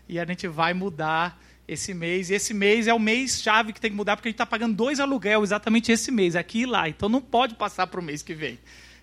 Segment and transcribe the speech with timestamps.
[0.08, 2.30] e a gente vai mudar esse mês.
[2.30, 4.46] E esse mês é o mês chave que tem que mudar, porque a gente está
[4.46, 6.88] pagando dois aluguel exatamente esse mês, aqui e lá.
[6.88, 8.60] Então não pode passar para o mês que vem.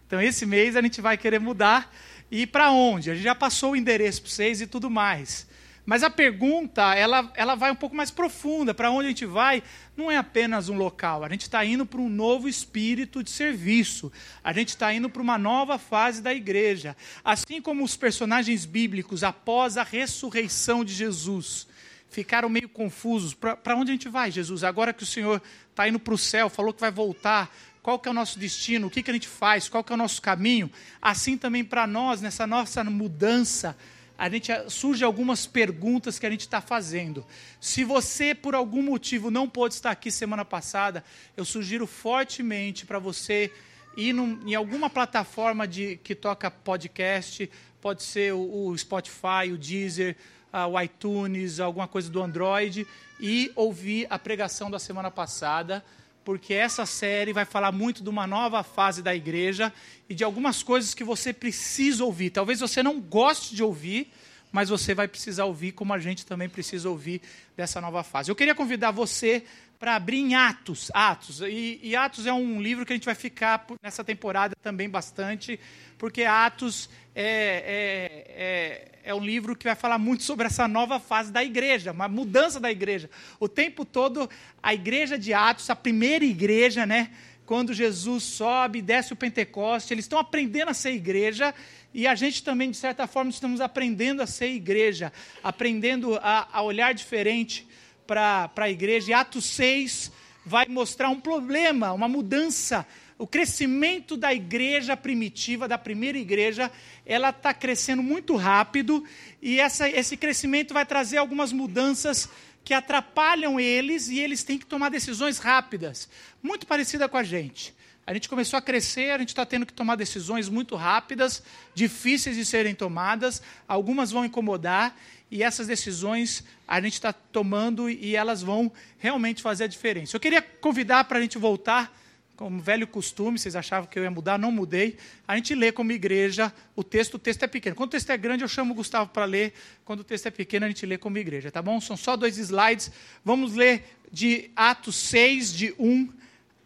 [0.06, 1.92] Então esse mês a gente vai querer mudar.
[2.30, 3.10] E para onde?
[3.10, 5.46] A gente já passou o endereço para vocês e tudo mais.
[5.86, 8.72] Mas a pergunta, ela, ela vai um pouco mais profunda.
[8.72, 9.62] Para onde a gente vai
[9.96, 11.22] não é apenas um local.
[11.22, 14.10] A gente está indo para um novo espírito de serviço.
[14.42, 16.96] A gente está indo para uma nova fase da igreja.
[17.22, 21.66] Assim como os personagens bíblicos, após a ressurreição de Jesus,
[22.08, 23.34] ficaram meio confusos.
[23.34, 24.64] Para onde a gente vai, Jesus?
[24.64, 27.54] Agora que o Senhor está indo para o céu, falou que vai voltar,
[27.84, 29.94] qual que é o nosso destino, o que, que a gente faz, qual que é
[29.94, 30.70] o nosso caminho.
[31.02, 33.76] Assim também para nós, nessa nossa mudança,
[34.16, 37.26] a gente surge algumas perguntas que a gente está fazendo.
[37.60, 41.04] Se você, por algum motivo, não pôde estar aqui semana passada,
[41.36, 43.52] eu sugiro fortemente para você
[43.98, 47.50] ir num, em alguma plataforma de, que toca podcast,
[47.82, 50.16] pode ser o, o Spotify, o Deezer,
[50.50, 52.86] uh, o iTunes, alguma coisa do Android,
[53.20, 55.84] e ouvir a pregação da semana passada
[56.24, 59.72] porque essa série vai falar muito de uma nova fase da igreja
[60.08, 62.30] e de algumas coisas que você precisa ouvir.
[62.30, 64.10] Talvez você não goste de ouvir,
[64.50, 67.20] mas você vai precisar ouvir, como a gente também precisa ouvir
[67.56, 68.30] dessa nova fase.
[68.30, 69.44] Eu queria convidar você
[69.78, 70.90] para abrir em Atos.
[70.94, 71.40] Atos.
[71.40, 75.60] E, e, Atos é um livro que a gente vai ficar nessa temporada também bastante,
[75.98, 80.98] porque Atos é, é, é é um livro que vai falar muito sobre essa nova
[80.98, 83.10] fase da igreja, uma mudança da igreja.
[83.38, 84.28] O tempo todo,
[84.62, 87.10] a igreja de Atos, a primeira igreja, né?
[87.44, 91.54] Quando Jesus sobe, desce o Pentecoste, eles estão aprendendo a ser igreja
[91.92, 95.12] e a gente também, de certa forma, estamos aprendendo a ser igreja,
[95.42, 97.68] aprendendo a, a olhar diferente
[98.06, 99.10] para a igreja.
[99.10, 100.10] E Atos 6
[100.46, 102.86] vai mostrar um problema, uma mudança
[103.18, 106.70] o crescimento da igreja primitiva, da primeira igreja,
[107.06, 109.04] ela está crescendo muito rápido
[109.40, 112.28] e essa, esse crescimento vai trazer algumas mudanças
[112.64, 116.08] que atrapalham eles e eles têm que tomar decisões rápidas,
[116.42, 117.74] muito parecida com a gente.
[118.06, 121.42] A gente começou a crescer, a gente está tendo que tomar decisões muito rápidas,
[121.74, 124.94] difíceis de serem tomadas, algumas vão incomodar,
[125.30, 130.14] e essas decisões a gente está tomando e elas vão realmente fazer a diferença.
[130.14, 131.92] Eu queria convidar para a gente voltar
[132.36, 134.96] como velho costume, vocês achavam que eu ia mudar, não mudei.
[135.26, 137.76] A gente lê como igreja o texto, o texto é pequeno.
[137.76, 139.52] Quando o texto é grande, eu chamo o Gustavo para ler.
[139.84, 141.80] Quando o texto é pequeno, a gente lê como igreja, tá bom?
[141.80, 142.90] São só dois slides.
[143.24, 146.12] Vamos ler de Atos 6, de 1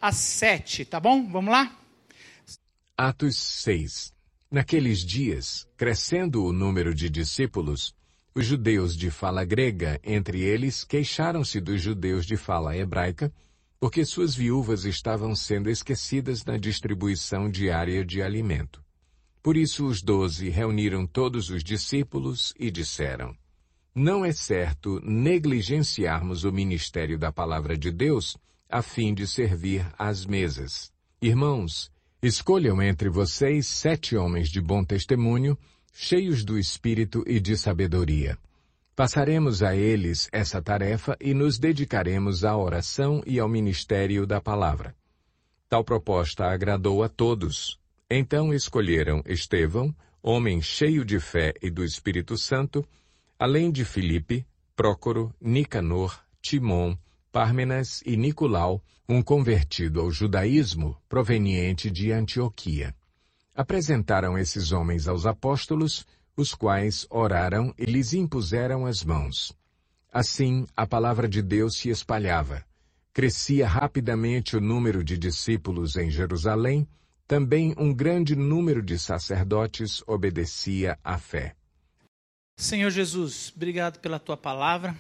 [0.01, 1.27] a 7, tá bom?
[1.27, 1.77] Vamos lá?
[2.97, 4.13] Atos 6.
[4.51, 7.95] Naqueles dias, crescendo o número de discípulos,
[8.35, 13.33] os judeus de fala grega, entre eles, queixaram-se dos judeus de fala hebraica,
[13.81, 18.83] porque suas viúvas estavam sendo esquecidas na distribuição diária de alimento.
[19.43, 23.37] Por isso os doze reuniram todos os discípulos e disseram,
[23.95, 28.37] Não é certo negligenciarmos o ministério da palavra de Deus
[28.69, 30.93] a fim de servir às mesas.
[31.23, 31.91] Irmãos,
[32.23, 35.57] escolham entre vocês sete homens de bom testemunho,
[35.93, 38.37] cheios do espírito e de sabedoria
[38.99, 44.93] Passaremos a eles essa tarefa e nos dedicaremos à oração e ao ministério da palavra.
[45.69, 47.79] Tal proposta agradou a todos.
[48.11, 52.85] Então escolheram Estevão, homem cheio de fé e do Espírito Santo,
[53.39, 56.99] além de Filipe, Prócoro, Nicanor, Timon,
[57.31, 62.93] Pármenas e Nicolau, um convertido ao judaísmo proveniente de Antioquia.
[63.55, 66.05] Apresentaram esses homens aos apóstolos
[66.39, 69.53] os quais oraram e lhes impuseram as mãos.
[70.13, 72.65] Assim, a palavra de Deus se espalhava.
[73.13, 76.87] crescia rapidamente o número de discípulos em Jerusalém,
[77.27, 81.57] também um grande número de sacerdotes obedecia à fé.
[82.57, 84.97] Senhor Jesus, obrigado pela tua palavra.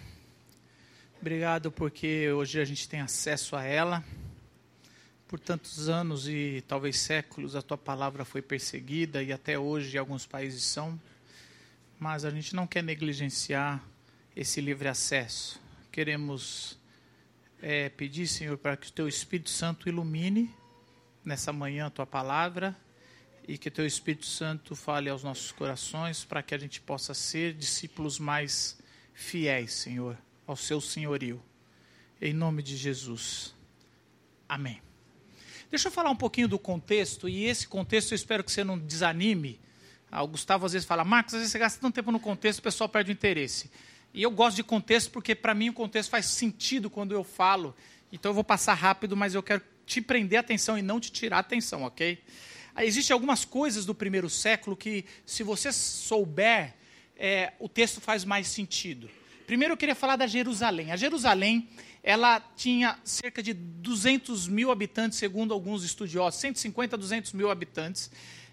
[1.20, 4.04] Obrigado porque hoje a gente tem acesso a ela.
[5.28, 10.26] Por tantos anos e talvez séculos a tua palavra foi perseguida e até hoje alguns
[10.26, 10.98] países são.
[11.98, 13.82] Mas a gente não quer negligenciar
[14.36, 15.60] esse livre acesso.
[15.90, 16.78] Queremos
[17.60, 20.54] é, pedir, Senhor, para que o teu Espírito Santo ilumine
[21.24, 22.76] nessa manhã a tua palavra
[23.46, 27.54] e que teu Espírito Santo fale aos nossos corações para que a gente possa ser
[27.54, 28.78] discípulos mais
[29.12, 30.16] fiéis, Senhor
[30.48, 31.40] ao seu senhorio.
[32.20, 33.54] Em nome de Jesus.
[34.48, 34.80] Amém.
[35.70, 38.78] Deixa eu falar um pouquinho do contexto, e esse contexto eu espero que você não
[38.78, 39.60] desanime.
[40.10, 42.60] Ah, o Gustavo às vezes fala, Marcos, às vezes você gasta tanto tempo no contexto,
[42.60, 43.70] o pessoal perde o interesse.
[44.12, 47.74] E eu gosto de contexto porque, para mim, o contexto faz sentido quando eu falo.
[48.10, 51.12] Então eu vou passar rápido, mas eu quero te prender a atenção e não te
[51.12, 52.22] tirar a atenção, ok?
[52.74, 56.74] Ah, Existem algumas coisas do primeiro século que, se você souber,
[57.16, 59.10] é, o texto faz mais sentido.
[59.46, 60.90] Primeiro eu queria falar da Jerusalém.
[60.92, 61.68] A Jerusalém,
[62.02, 68.10] ela tinha cerca de 200 mil habitantes, segundo alguns estudiosos, 150 a 200 mil habitantes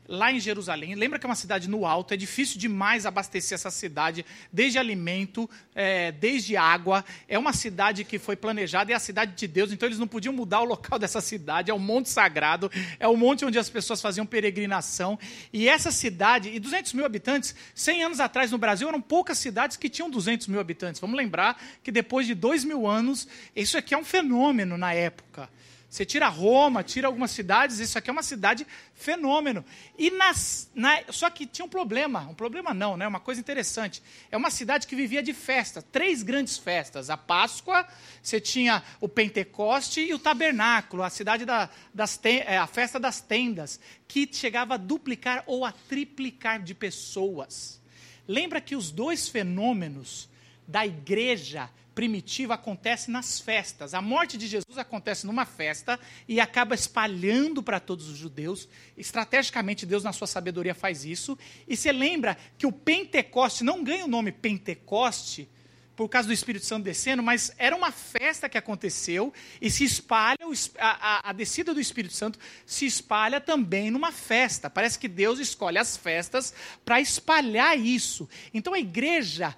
[0.07, 0.95] lá em Jerusalém.
[0.95, 5.49] Lembra que é uma cidade no alto, é difícil demais abastecer essa cidade, desde alimento,
[5.73, 7.03] é, desde água.
[7.27, 10.33] É uma cidade que foi planejada, é a cidade de Deus, então eles não podiam
[10.33, 11.71] mudar o local dessa cidade.
[11.71, 15.17] É um monte sagrado, é um monte onde as pessoas faziam peregrinação.
[15.51, 19.77] E essa cidade, e 200 mil habitantes, 100 anos atrás no Brasil eram poucas cidades
[19.77, 21.01] que tinham 200 mil habitantes.
[21.01, 25.49] Vamos lembrar que depois de dois mil anos, isso aqui é um fenômeno na época.
[25.89, 29.63] Você tira Roma, tira algumas cidades, isso aqui é uma cidade fenômeno.
[29.97, 33.07] E nas, na, só que tinha um problema, um problema não, né?
[33.07, 34.03] Uma coisa interessante.
[34.29, 37.87] É uma cidade que vivia de festas, três grandes festas: a Páscoa,
[38.21, 43.21] você tinha o Pentecoste e o Tabernáculo, a cidade da, das é, a festa das
[43.21, 47.79] tendas, que chegava a duplicar ou a triplicar de pessoas.
[48.27, 50.27] Lembra que os dois fenômenos
[50.67, 53.93] da igreja primitiva acontece nas festas.
[53.93, 55.97] A morte de Jesus acontece numa festa
[56.27, 58.67] e acaba espalhando para todos os judeus.
[58.97, 61.37] Estrategicamente, Deus, na sua sabedoria, faz isso.
[61.65, 65.49] E você lembra que o Pentecoste não ganha o nome Pentecoste
[65.95, 70.37] por causa do Espírito Santo descendo, mas era uma festa que aconteceu e se espalha,
[70.77, 74.69] a, a, descida do Espírito Santo se espalha também numa festa.
[74.69, 76.53] Parece que Deus escolhe as festas
[76.83, 78.27] para espalhar isso.
[78.53, 79.55] Então a igreja,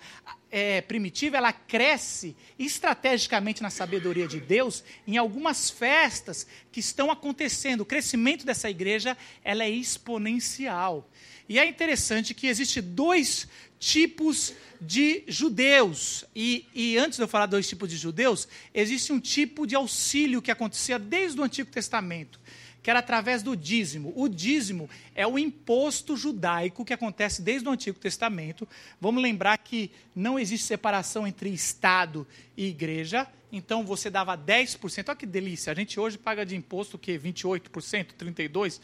[0.52, 7.82] é, primitiva, ela cresce estrategicamente na sabedoria de Deus em algumas festas que estão acontecendo.
[7.82, 11.10] O crescimento dessa igreja ela é exponencial.
[11.50, 13.48] E é interessante que existe dois
[13.80, 16.26] tipos de judeus.
[16.36, 20.42] E, e, antes de eu falar dois tipos de judeus, existe um tipo de auxílio
[20.42, 22.40] que acontecia desde o Antigo Testamento
[22.88, 24.14] que era através do dízimo.
[24.16, 28.66] O dízimo é o imposto judaico que acontece desde o Antigo Testamento.
[29.02, 32.26] Vamos lembrar que não existe separação entre Estado
[32.56, 35.04] e igreja, então você dava 10%.
[35.06, 37.20] Olha que delícia, a gente hoje paga de imposto o quê?
[37.20, 38.80] 28%, 32%?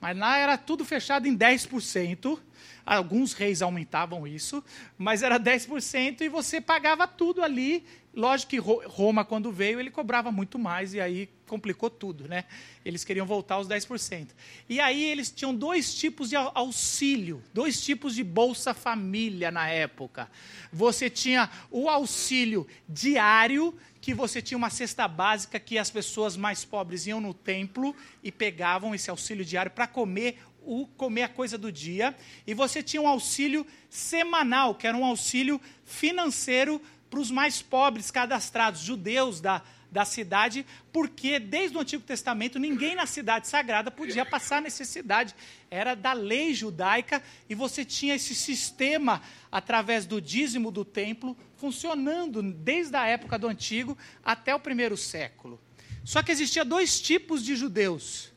[0.00, 2.38] Mas lá era tudo fechado em 10%.
[2.86, 4.64] Alguns reis aumentavam isso,
[4.96, 7.84] mas era 10% e você pagava tudo ali.
[8.18, 12.46] Lógico que Roma, quando veio, ele cobrava muito mais e aí complicou tudo, né?
[12.84, 14.30] Eles queriam voltar aos 10%.
[14.68, 20.28] E aí eles tinham dois tipos de auxílio, dois tipos de Bolsa Família na época.
[20.72, 26.64] Você tinha o auxílio diário, que você tinha uma cesta básica que as pessoas mais
[26.64, 31.56] pobres iam no templo e pegavam esse auxílio diário para comer o comer a coisa
[31.56, 32.14] do dia,
[32.46, 38.10] e você tinha um auxílio semanal, que era um auxílio financeiro para os mais pobres
[38.10, 44.24] cadastrados, judeus da, da cidade, porque desde o Antigo Testamento ninguém na cidade sagrada podia
[44.24, 45.34] passar necessidade.
[45.70, 52.42] Era da lei judaica e você tinha esse sistema através do dízimo do templo funcionando
[52.42, 55.60] desde a época do Antigo até o primeiro século.
[56.04, 58.32] Só que existia dois tipos de judeus.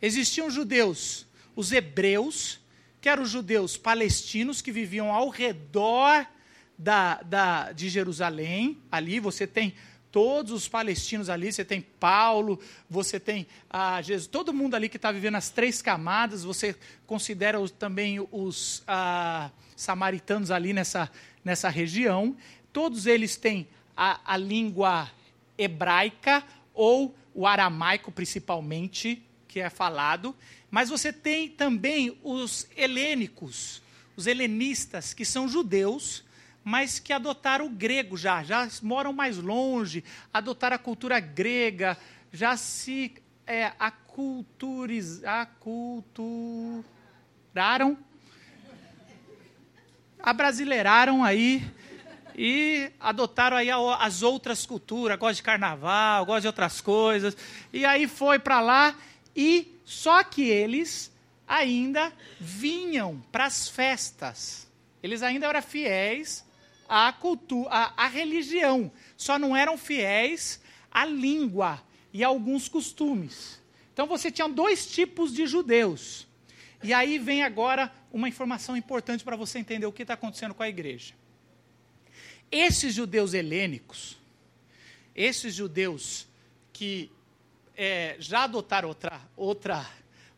[0.00, 2.60] Existiam judeus os hebreus,
[3.00, 6.26] que eram os judeus palestinos que viviam ao redor
[6.80, 8.78] da, da, de Jerusalém.
[8.90, 9.74] Ali você tem
[10.10, 12.58] todos os palestinos ali, você tem Paulo,
[12.88, 16.74] você tem ah, Jesus, todo mundo ali que está vivendo as três camadas, você
[17.06, 21.10] considera os, também os ah, samaritanos ali nessa,
[21.44, 22.34] nessa região.
[22.72, 25.10] Todos eles têm a, a língua
[25.58, 30.34] hebraica ou o aramaico, principalmente, que é falado.
[30.70, 33.82] Mas você tem também os helênicos,
[34.16, 36.24] os helenistas, que são judeus,
[36.64, 41.96] mas que adotaram o grego já, já moram mais longe, adotaram a cultura grega,
[42.32, 43.14] já se
[43.46, 46.84] é, aculturiz, aculturaram,
[50.18, 51.62] abrasileiraram aí
[52.36, 57.36] e adotaram aí as outras culturas, gosta de carnaval, gosta de outras coisas,
[57.72, 58.94] e aí foi para lá
[59.34, 61.10] e só que eles
[61.48, 64.68] ainda vinham para as festas.
[65.02, 66.44] Eles ainda eram fiéis
[66.90, 71.80] à cultura, à religião, só não eram fiéis à língua
[72.12, 73.62] e a alguns costumes.
[73.92, 76.26] Então você tinha dois tipos de judeus.
[76.82, 80.64] E aí vem agora uma informação importante para você entender o que está acontecendo com
[80.64, 81.14] a igreja.
[82.50, 84.18] Esses judeus helênicos,
[85.14, 86.26] esses judeus
[86.72, 87.08] que
[87.76, 89.86] é, já adotaram outra, outra,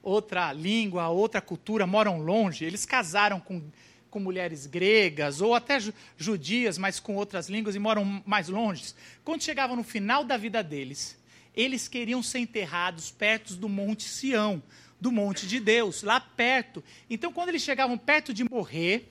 [0.03, 3.63] outra língua, outra cultura, moram longe, eles casaram com,
[4.13, 5.79] com mulheres gregas ou até
[6.19, 8.93] judias, mas com outras línguas e moram mais longe.
[9.25, 11.19] Quando chegavam no final da vida deles,
[11.57, 14.63] eles queriam ser enterrados perto do Monte Sião,
[15.01, 16.85] do Monte de Deus, lá perto.
[17.09, 19.11] Então, quando eles chegavam perto de morrer,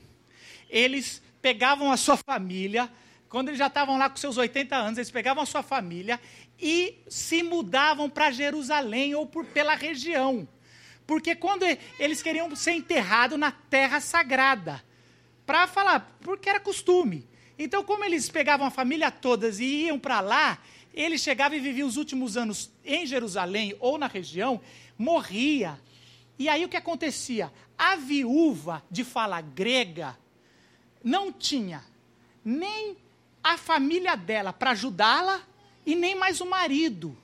[0.70, 2.88] eles pegavam a sua família,
[3.28, 6.22] quando eles já estavam lá com seus 80 anos, eles pegavam a sua família
[6.60, 10.48] e se mudavam para Jerusalém ou por, pela região.
[11.08, 11.66] Porque quando
[12.00, 14.84] eles queriam ser enterrados na terra sagrada,
[15.46, 17.28] para falar, porque era costume.
[17.58, 20.58] Então, como eles pegavam a família todas e iam para lá,
[20.94, 24.60] ele chegava e vivia os últimos anos em Jerusalém ou na região,
[24.98, 25.80] morria.
[26.38, 27.52] E aí o que acontecia?
[27.78, 30.18] A viúva de fala grega
[31.04, 31.84] não tinha
[32.44, 32.98] nem
[33.44, 35.42] a família dela para ajudá-la
[35.86, 37.18] e nem mais o marido.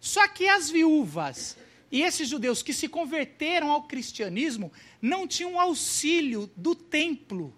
[0.00, 1.56] Só que as viúvas
[1.96, 7.54] e esses judeus que se converteram ao cristianismo não tinham auxílio do templo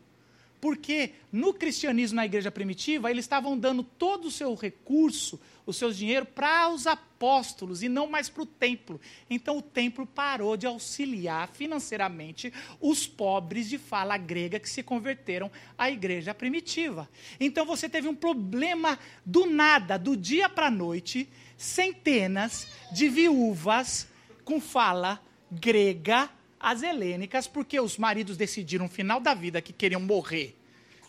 [0.60, 5.92] porque no cristianismo, na igreja primitiva, eles estavam dando todo o seu recurso, o seu
[5.92, 9.00] dinheiro para os apóstolos e não mais para o templo.
[9.28, 15.50] Então o templo parou de auxiliar financeiramente os pobres de fala grega que se converteram
[15.76, 17.08] à igreja primitiva.
[17.38, 24.07] Então você teve um problema do nada, do dia para a noite, centenas de viúvas
[24.48, 25.20] com fala
[25.52, 30.56] grega as helênicas, porque os maridos decidiram no final da vida que queriam morrer.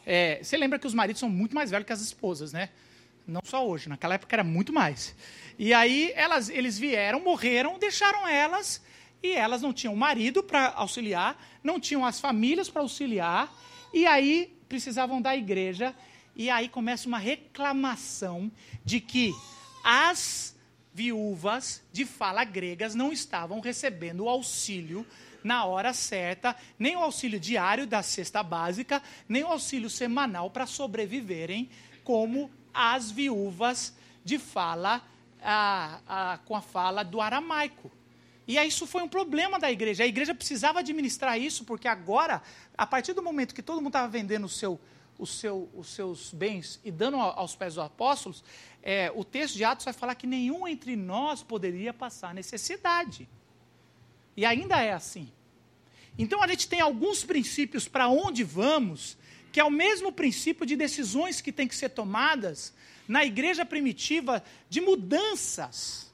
[0.05, 2.67] É, você lembra que os maridos são muito mais velhos que as esposas, né?
[3.25, 5.15] Não só hoje, naquela época era muito mais.
[5.57, 8.83] E aí elas, eles vieram, morreram, deixaram elas,
[9.23, 13.49] e elas não tinham marido para auxiliar, não tinham as famílias para auxiliar,
[13.93, 15.95] e aí precisavam da igreja,
[16.35, 18.51] e aí começa uma reclamação
[18.83, 19.33] de que
[19.81, 20.58] as
[20.93, 25.05] viúvas de fala gregas não estavam recebendo o auxílio
[25.43, 30.65] na hora certa, nem o auxílio diário da cesta básica, nem o auxílio semanal para
[30.65, 31.69] sobreviverem
[32.03, 33.93] como as viúvas
[34.23, 35.01] de fala
[36.45, 37.89] com a fala do aramaico.
[38.45, 40.03] E isso foi um problema da igreja.
[40.03, 42.41] A igreja precisava administrar isso, porque agora,
[42.77, 44.79] a partir do momento que todo mundo estava vendendo o seu,
[45.19, 48.43] o seu, os seus bens e dando aos pés dos apóstolos,
[48.81, 53.27] é, o texto de Atos vai falar que nenhum entre nós poderia passar necessidade.
[54.35, 55.29] E ainda é assim.
[56.17, 59.17] Então a gente tem alguns princípios para onde vamos,
[59.51, 62.73] que é o mesmo princípio de decisões que tem que ser tomadas
[63.05, 66.13] na igreja primitiva de mudanças,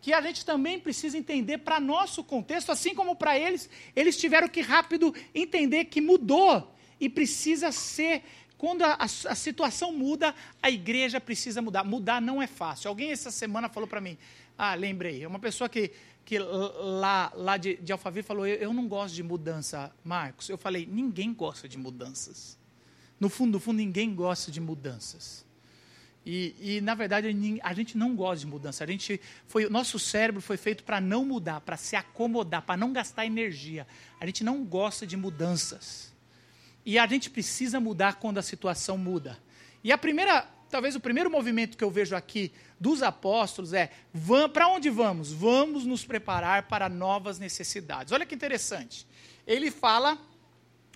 [0.00, 4.48] que a gente também precisa entender para nosso contexto, assim como para eles, eles tiveram
[4.48, 8.22] que rápido entender que mudou e precisa ser
[8.58, 11.82] quando a, a, a, situação muda, a igreja precisa mudar.
[11.82, 12.88] Mudar não é fácil.
[12.88, 14.18] Alguém essa semana falou para mim,
[14.58, 15.90] ah, lembrei, é uma pessoa que
[16.30, 20.48] que lá, lá de, de Alphaville falou: eu, eu não gosto de mudança, Marcos.
[20.48, 22.56] Eu falei: ninguém gosta de mudanças.
[23.18, 25.44] No fundo, no fundo, ninguém gosta de mudanças.
[26.24, 27.26] E, e, na verdade
[27.62, 28.84] a gente não gosta de mudança.
[28.84, 32.92] A gente foi, nosso cérebro foi feito para não mudar, para se acomodar, para não
[32.92, 33.86] gastar energia.
[34.20, 36.09] A gente não gosta de mudanças.
[36.84, 39.38] E a gente precisa mudar quando a situação muda.
[39.82, 43.90] E a primeira talvez o primeiro movimento que eu vejo aqui dos apóstolos é:
[44.52, 45.32] para onde vamos?
[45.32, 48.12] Vamos nos preparar para novas necessidades.
[48.12, 49.06] Olha que interessante.
[49.46, 50.16] Ele fala,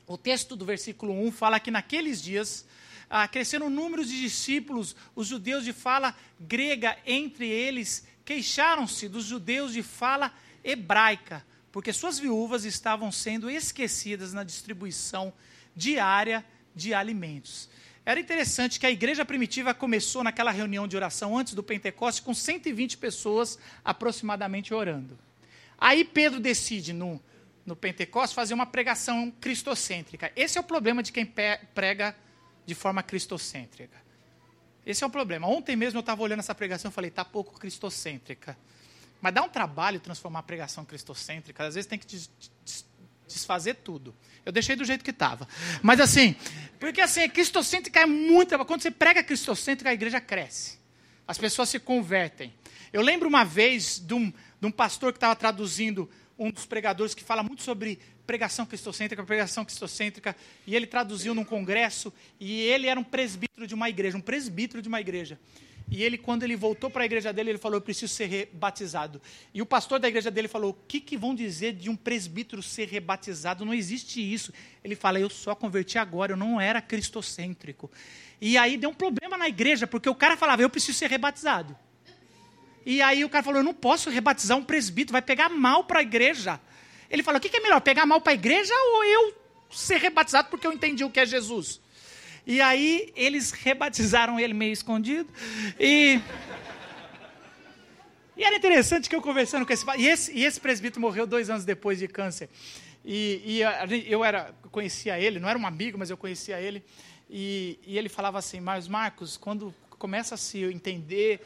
[0.07, 2.65] o texto do versículo 1 fala que naqueles dias
[3.11, 9.73] ah, cresceram números de discípulos, os judeus de fala grega, entre eles queixaram-se dos judeus
[9.73, 15.33] de fala hebraica, porque suas viúvas estavam sendo esquecidas na distribuição
[15.75, 17.69] diária de alimentos.
[18.07, 22.35] Era interessante que a igreja primitiva começou naquela reunião de oração antes do Pentecoste com
[22.35, 25.19] 120 pessoas aproximadamente orando.
[25.79, 27.21] Aí Pedro decide no,
[27.65, 30.31] no Pentecostes fazer uma pregação cristocêntrica.
[30.37, 31.25] Esse é o problema de quem
[31.75, 32.15] prega
[32.67, 34.05] de forma cristocêntrica.
[34.85, 35.47] Esse é o problema.
[35.47, 38.57] Ontem mesmo eu estava olhando essa pregação e falei, está pouco cristocêntrica.
[39.21, 41.65] Mas dá um trabalho transformar a pregação cristocêntrica.
[41.65, 42.07] Às vezes tem que
[43.27, 44.15] desfazer tudo.
[44.45, 45.49] Eu deixei do jeito que estava.
[45.83, 46.37] Mas assim,
[46.79, 48.57] porque assim, cristocêntrica é muito.
[48.65, 50.79] Quando você prega cristocêntrica, a igreja cresce.
[51.27, 52.53] As pessoas se convertem.
[52.93, 57.15] Eu lembro uma vez de um, de um pastor que estava traduzindo um dos pregadores
[57.15, 60.35] que fala muito sobre pregação cristocêntrica, pregação cristocêntrica,
[60.67, 64.83] e ele traduziu num congresso, e ele era um presbítero de uma igreja, um presbítero
[64.83, 65.39] de uma igreja.
[65.91, 69.21] E ele, quando ele voltou para a igreja dele, ele falou: Eu preciso ser rebatizado.
[69.53, 72.63] E o pastor da igreja dele falou: O que, que vão dizer de um presbítero
[72.63, 73.65] ser rebatizado?
[73.65, 74.53] Não existe isso.
[74.83, 77.91] Ele fala: Eu só converti agora, eu não era cristocêntrico.
[78.41, 81.77] E aí deu um problema na igreja, porque o cara falava: Eu preciso ser rebatizado.
[82.87, 86.01] E aí o cara falou: Eu não posso rebatizar um presbítero, vai pegar mal para
[86.01, 86.59] a igreja.
[87.11, 89.35] Ele falou: O que, que é melhor, pegar mal para a igreja ou eu
[89.71, 91.81] ser rebatizado porque eu entendi o que é Jesus?
[92.47, 95.29] E aí eles rebatizaram ele meio escondido.
[95.79, 96.21] E.
[98.37, 99.87] E era interessante que eu conversando com esse.
[99.97, 102.49] E esse, e esse presbítero morreu dois anos depois de câncer.
[103.05, 106.83] E, e eu era, conhecia ele, não era um amigo, mas eu conhecia ele.
[107.31, 111.41] E, e ele falava assim: Mas Marcos, quando começa a se entender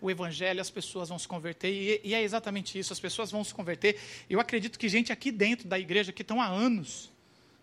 [0.00, 1.72] o evangelho, as pessoas vão se converter.
[1.72, 3.98] E, e, é exatamente isso: as pessoas vão se converter.
[4.28, 7.10] Eu acredito que gente aqui dentro da igreja, que estão há anos,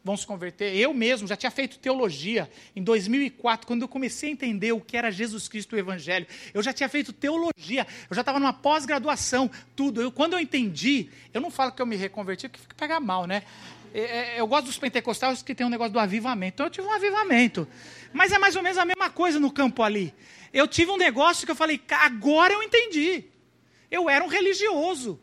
[0.04, 0.76] vão se converter.
[0.76, 4.98] Eu mesmo já tinha feito teologia em 2004, quando eu comecei a entender o que
[4.98, 6.26] era Jesus Cristo, o Evangelho.
[6.54, 10.02] Eu já tinha feito teologia, eu já estava numa pós-graduação, tudo.
[10.02, 13.26] Eu, quando eu entendi, eu não falo que eu me reconverti, porque fica pegar mal,
[13.26, 13.44] né?
[13.94, 16.56] É, é, eu gosto dos pentecostais que tem um negócio do avivamento.
[16.56, 17.68] Então eu tive um avivamento.
[18.14, 20.14] Mas é mais ou menos a mesma coisa no campo ali.
[20.54, 23.26] Eu tive um negócio que eu falei, agora eu entendi.
[23.90, 25.20] Eu era um religioso.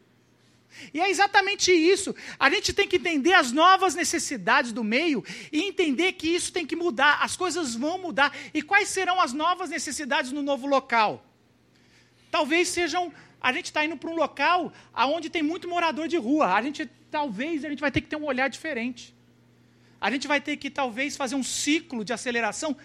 [0.93, 2.15] E é exatamente isso.
[2.39, 6.67] A gente tem que entender as novas necessidades do meio e entender que isso tem
[6.67, 7.19] que mudar.
[7.23, 8.35] As coisas vão mudar.
[8.55, 11.25] E quais serão as novas necessidades no novo local?
[12.31, 13.13] Talvez sejam.
[13.41, 16.55] A gente está indo para um local onde tem muito morador de rua.
[16.55, 19.15] A gente talvez a gente vai ter que ter um olhar diferente.
[20.01, 22.77] A gente vai ter que talvez fazer um ciclo de aceleração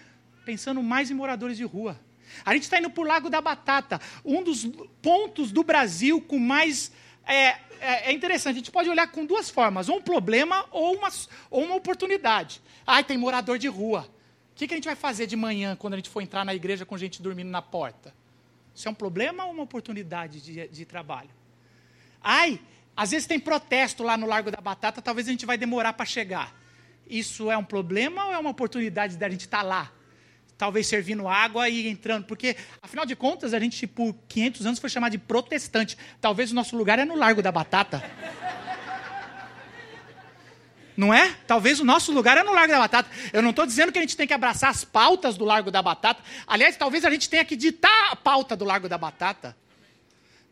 [0.46, 2.00] pensando mais em moradores de rua.
[2.44, 4.66] A gente está indo para o Lago da Batata, um dos
[5.02, 6.92] pontos do Brasil com mais
[7.26, 10.96] é, é, é, interessante, a gente pode olhar com duas formas, ou um problema ou
[10.96, 11.10] uma,
[11.50, 12.62] ou uma oportunidade.
[12.86, 14.08] Ai, tem morador de rua.
[14.52, 16.54] O que, que a gente vai fazer de manhã quando a gente for entrar na
[16.54, 18.14] igreja com gente dormindo na porta?
[18.76, 21.30] Isso é um problema ou uma oportunidade de, de trabalho?
[22.22, 22.60] Ai,
[22.96, 26.06] às vezes tem protesto lá no Largo da Batata, talvez a gente vai demorar para
[26.06, 26.56] chegar.
[27.08, 29.92] Isso é um problema ou é uma oportunidade da gente estar tá lá?
[30.64, 34.90] Talvez servindo água e entrando, porque afinal de contas a gente por 500 anos foi
[34.90, 35.98] chamado de protestante.
[36.22, 38.02] Talvez o nosso lugar é no Largo da Batata.
[40.96, 41.36] Não é?
[41.46, 43.10] Talvez o nosso lugar é no Largo da Batata.
[43.34, 45.82] Eu não estou dizendo que a gente tem que abraçar as pautas do Largo da
[45.82, 46.24] Batata.
[46.48, 49.58] Aliás, talvez a gente tenha que ditar a pauta do Largo da Batata.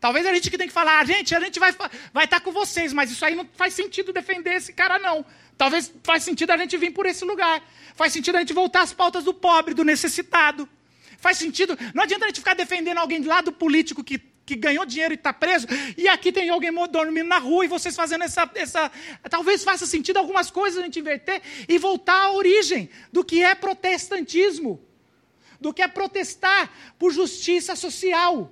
[0.02, 1.70] Talvez a gente que tem que falar, a ah, gente, a gente vai
[2.12, 5.24] vai estar tá com vocês, mas isso aí não faz sentido defender esse cara não.
[5.56, 7.62] Talvez faz sentido a gente vir por esse lugar.
[7.94, 10.68] Faz sentido a gente voltar às pautas do pobre, do necessitado.
[11.18, 11.78] Faz sentido.
[11.94, 15.20] Não adianta a gente ficar defendendo alguém do lado político que, que ganhou dinheiro e
[15.20, 18.90] está preso, e aqui tem alguém dormindo na rua e vocês fazendo essa, essa.
[19.30, 23.54] Talvez faça sentido algumas coisas a gente inverter e voltar à origem do que é
[23.54, 24.84] protestantismo,
[25.60, 28.50] do que é protestar por justiça social.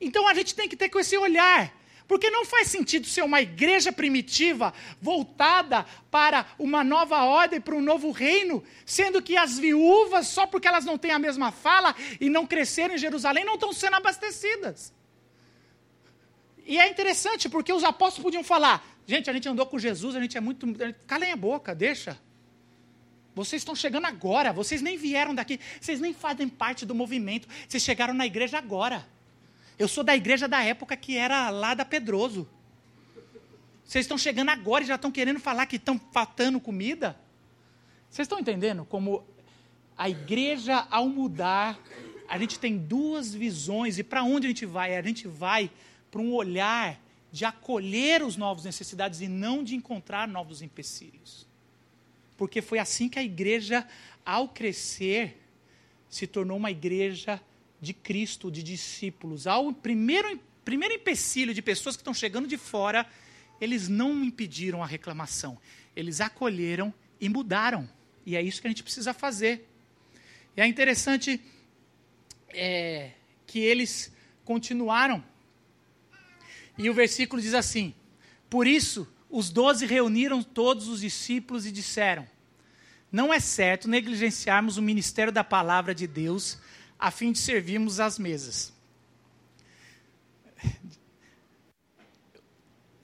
[0.00, 1.72] Então a gente tem que ter com esse olhar.
[2.08, 7.82] Porque não faz sentido ser uma igreja primitiva voltada para uma nova ordem, para um
[7.82, 12.30] novo reino, sendo que as viúvas, só porque elas não têm a mesma fala e
[12.30, 14.90] não cresceram em Jerusalém, não estão sendo abastecidas.
[16.64, 20.20] E é interessante, porque os apóstolos podiam falar: gente, a gente andou com Jesus, a
[20.20, 20.66] gente é muito.
[21.06, 22.18] Calem a boca, deixa.
[23.34, 27.82] Vocês estão chegando agora, vocês nem vieram daqui, vocês nem fazem parte do movimento, vocês
[27.82, 29.06] chegaram na igreja agora.
[29.78, 32.48] Eu sou da igreja da época que era lá da Pedroso.
[33.84, 37.16] Vocês estão chegando agora e já estão querendo falar que estão faltando comida?
[38.10, 39.24] Vocês estão entendendo como
[39.96, 41.78] a igreja, ao mudar,
[42.28, 43.98] a gente tem duas visões.
[43.98, 44.96] E para onde a gente vai?
[44.96, 45.70] A gente vai
[46.10, 51.46] para um olhar de acolher os novos necessidades e não de encontrar novos empecilhos.
[52.36, 53.86] Porque foi assim que a igreja,
[54.26, 55.40] ao crescer,
[56.08, 57.40] se tornou uma igreja
[57.80, 59.46] de Cristo, de discípulos.
[59.46, 63.06] Ao primeiro, primeiro empecilho de pessoas que estão chegando de fora,
[63.60, 65.58] eles não impediram a reclamação.
[65.94, 67.88] Eles acolheram e mudaram.
[68.24, 69.68] E é isso que a gente precisa fazer.
[70.56, 71.40] E é interessante
[72.50, 73.12] é,
[73.46, 74.12] que eles
[74.44, 75.24] continuaram.
[76.76, 77.94] E o versículo diz assim:
[78.50, 82.26] Por isso, os doze reuniram todos os discípulos e disseram:
[83.10, 86.58] Não é certo negligenciarmos o ministério da palavra de Deus
[86.98, 88.72] a fim de servirmos às mesas.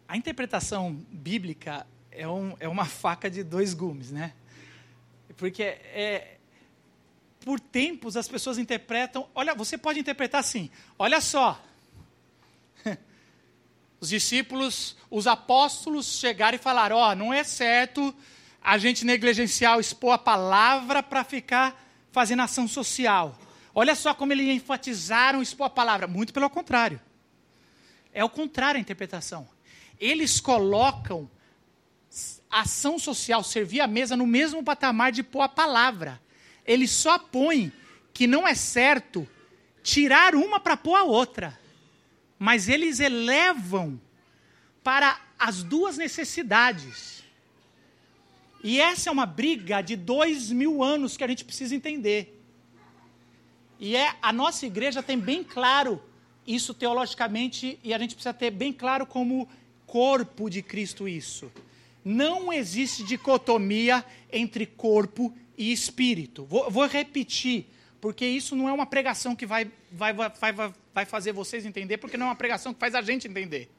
[0.08, 4.32] A interpretação bíblica é, um, é uma faca de dois gumes, né?
[5.36, 6.38] Porque é,
[7.44, 9.28] por tempos as pessoas interpretam.
[9.34, 11.60] Olha, você pode interpretar assim: olha só.
[14.00, 18.14] Os discípulos, os apóstolos chegaram e falaram: ó, oh, não é certo
[18.62, 23.38] a gente negligenciar, expor a palavra para ficar fazendo ação social.
[23.74, 26.06] Olha só como eles enfatizaram a palavra.
[26.06, 27.00] Muito pelo contrário.
[28.12, 29.48] É o contrário a interpretação.
[29.98, 31.28] Eles colocam
[32.48, 36.20] ação social, servir a mesa, no mesmo patamar de pôr a palavra.
[36.64, 37.72] Eles só põem
[38.12, 39.28] que não é certo
[39.82, 41.58] tirar uma para pôr a outra.
[42.38, 44.00] Mas eles elevam
[44.84, 47.24] para as duas necessidades.
[48.62, 52.33] E essa é uma briga de dois mil anos que a gente precisa entender.
[53.84, 56.02] E é a nossa igreja tem bem claro
[56.46, 59.46] isso teologicamente e a gente precisa ter bem claro como
[59.86, 61.52] corpo de Cristo isso.
[62.02, 66.46] Não existe dicotomia entre corpo e espírito.
[66.46, 67.66] Vou, vou repetir,
[68.00, 71.98] porque isso não é uma pregação que vai, vai, vai, vai, vai fazer vocês entender,
[71.98, 73.70] porque não é uma pregação que faz a gente entender.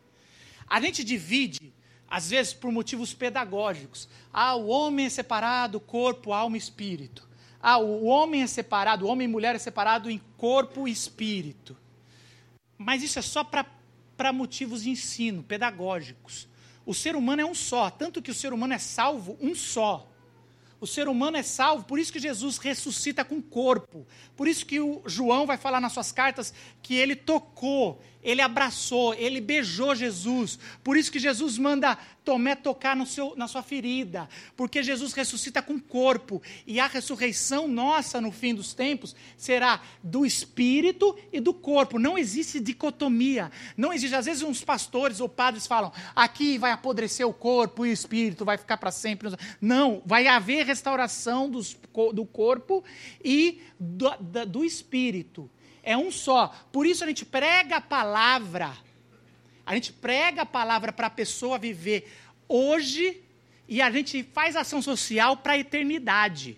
[0.67, 1.73] A gente divide
[2.07, 4.07] às vezes por motivos pedagógicos.
[4.31, 7.27] Ah, o homem é separado, corpo, alma e espírito.
[7.67, 11.75] Ah, o homem é separado, o homem e mulher é separado em corpo e espírito.
[12.77, 16.47] Mas isso é só para motivos de ensino, pedagógicos.
[16.85, 20.07] O ser humano é um só, tanto que o ser humano é salvo um só.
[20.79, 24.05] O ser humano é salvo, por isso que Jesus ressuscita com corpo.
[24.35, 29.13] Por isso que o João vai falar nas suas cartas que ele tocou, ele abraçou,
[29.13, 30.57] ele beijou Jesus.
[30.83, 35.61] Por isso que Jesus manda Tomé tocar no seu, na sua ferida, porque Jesus ressuscita
[35.61, 36.41] com corpo.
[36.65, 41.99] E a ressurreição nossa no fim dos tempos será do espírito e do corpo.
[41.99, 43.51] Não existe dicotomia.
[43.77, 44.15] Não existe.
[44.15, 48.43] Às vezes, uns pastores ou padres falam: aqui vai apodrecer o corpo e o espírito
[48.43, 49.29] vai ficar para sempre.
[49.61, 51.77] Não, vai haver restauração dos,
[52.11, 52.83] do corpo
[53.23, 54.09] e do,
[54.47, 55.47] do espírito
[55.85, 56.53] é um só.
[56.71, 58.75] Por isso a gente prega a palavra.
[59.65, 62.11] A gente prega a palavra para a pessoa viver
[62.47, 63.21] hoje
[63.67, 66.57] e a gente faz ação social para a eternidade.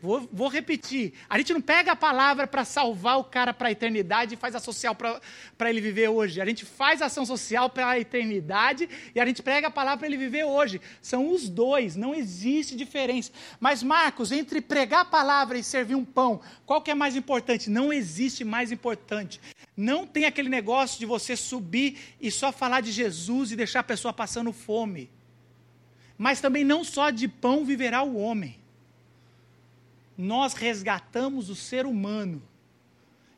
[0.00, 1.12] Vou, vou, repetir.
[1.28, 4.54] A gente não pega a palavra para salvar o cara para a eternidade e faz
[4.54, 6.40] a social para ele viver hoje.
[6.40, 10.06] A gente faz ação social para a eternidade e a gente prega a palavra para
[10.06, 10.80] ele viver hoje.
[11.02, 13.32] São os dois, não existe diferença.
[13.58, 17.68] Mas, Marcos, entre pregar a palavra e servir um pão, qual que é mais importante?
[17.68, 19.40] Não existe mais importante.
[19.76, 23.84] Não tem aquele negócio de você subir e só falar de Jesus e deixar a
[23.84, 25.10] pessoa passando fome.
[26.16, 28.58] Mas também não só de pão viverá o homem
[30.18, 32.42] nós resgatamos o ser humano.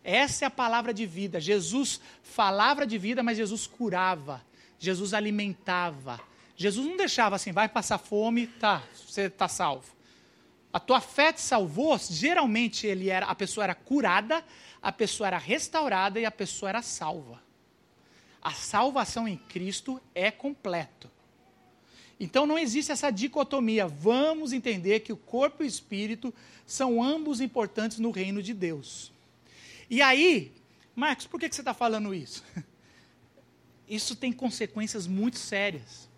[0.02, 1.38] Essa é a palavra de vida.
[1.38, 4.42] Jesus falava de vida, mas Jesus curava.
[4.78, 6.18] Jesus alimentava.
[6.56, 9.94] Jesus não deixava assim, vai passar fome, tá, você está salvo.
[10.72, 14.44] A tua fé te salvou, geralmente ele era, a pessoa era curada,
[14.80, 17.42] a pessoa era restaurada e a pessoa era salva.
[18.40, 21.10] A salvação em Cristo é completo.
[22.20, 23.86] Então não existe essa dicotomia.
[23.88, 26.32] Vamos entender que o corpo e o espírito
[26.66, 29.10] são ambos importantes no reino de Deus.
[29.88, 30.52] E aí,
[30.94, 32.44] Marcos, por que você está falando isso?
[33.88, 36.08] Isso tem consequências muito sérias.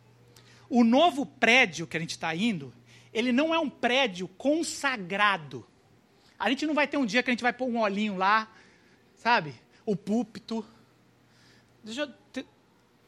[0.68, 2.70] O novo prédio que a gente está indo,
[3.14, 5.66] ele não é um prédio consagrado.
[6.38, 8.52] A gente não vai ter um dia que a gente vai pôr um olhinho lá,
[9.16, 9.54] sabe?
[9.86, 10.62] O púlpito.
[11.82, 12.02] Deixa
[12.34, 12.44] eu,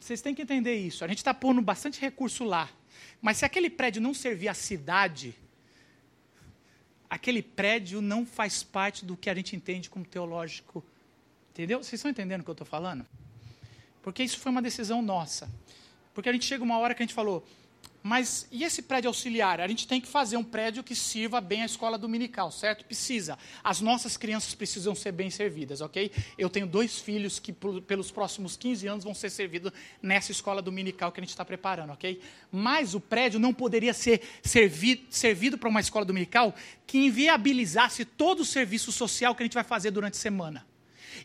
[0.00, 1.04] vocês têm que entender isso.
[1.04, 2.70] A gente está pondo bastante recurso lá.
[3.24, 5.34] Mas se aquele prédio não servir à cidade,
[7.08, 10.84] aquele prédio não faz parte do que a gente entende como teológico.
[11.50, 11.78] Entendeu?
[11.78, 13.06] Vocês estão entendendo o que eu estou falando?
[14.02, 15.50] Porque isso foi uma decisão nossa.
[16.12, 17.48] Porque a gente chega uma hora que a gente falou,
[18.06, 19.62] mas e esse prédio auxiliar?
[19.62, 22.84] A gente tem que fazer um prédio que sirva bem a escola dominical, certo?
[22.84, 23.38] Precisa.
[23.64, 26.12] As nossas crianças precisam ser bem servidas, ok?
[26.36, 31.10] Eu tenho dois filhos que, pelos próximos 15 anos, vão ser servidos nessa escola dominical
[31.10, 32.20] que a gente está preparando, ok?
[32.52, 36.54] Mas o prédio não poderia ser servido, servido para uma escola dominical
[36.86, 40.73] que inviabilizasse todo o serviço social que a gente vai fazer durante a semana.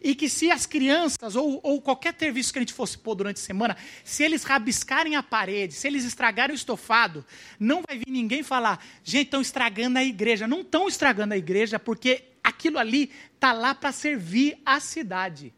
[0.02, 3.38] E que se as crianças, ou, ou qualquer serviço que a gente fosse pôr durante
[3.38, 7.26] a semana, se eles rabiscarem a parede, se eles estragarem o estofado,
[7.60, 10.48] não vai vir ninguém falar, gente, estão estragando a igreja.
[10.48, 15.54] Não estão estragando a igreja, porque aquilo ali está lá para servir a cidade.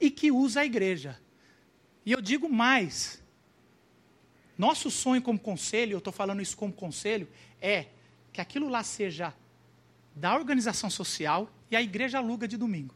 [0.00, 1.18] E que usa a igreja.
[2.04, 3.22] E eu digo mais,
[4.62, 7.26] Nosso sonho como conselho, eu estou falando isso como conselho,
[7.60, 7.86] é
[8.32, 9.34] que aquilo lá seja
[10.14, 12.94] da organização social e a igreja aluga de domingo.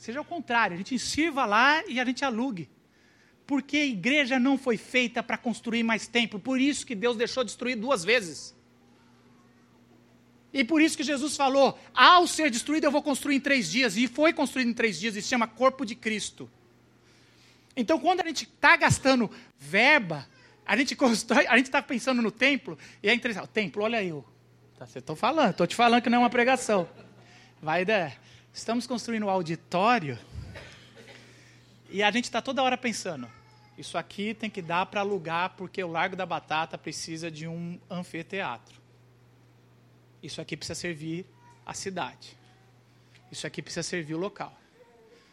[0.00, 2.70] Seja o contrário, a gente sirva lá e a gente alugue.
[3.46, 7.44] Porque a igreja não foi feita para construir mais templo, por isso que Deus deixou
[7.44, 8.56] destruir duas vezes.
[10.54, 13.94] E por isso que Jesus falou: ao ser destruído, eu vou construir em três dias.
[13.98, 16.50] E foi construído em três dias, e se chama corpo de Cristo.
[17.76, 20.26] Então, quando a gente está gastando verba,
[20.64, 20.96] a gente
[21.60, 23.44] está pensando no templo, e é interessante.
[23.44, 24.24] O templo, olha eu.
[24.78, 26.88] Tá, estou falando, estou te falando que não é uma pregação.
[27.60, 28.16] Vai, né?
[28.52, 30.18] Estamos construindo um auditório,
[31.88, 33.30] e a gente está toda hora pensando:
[33.78, 37.78] isso aqui tem que dar para alugar, porque o Largo da Batata precisa de um
[37.88, 38.80] anfiteatro.
[40.20, 41.24] Isso aqui precisa servir
[41.64, 42.36] a cidade.
[43.30, 44.54] Isso aqui precisa servir o local.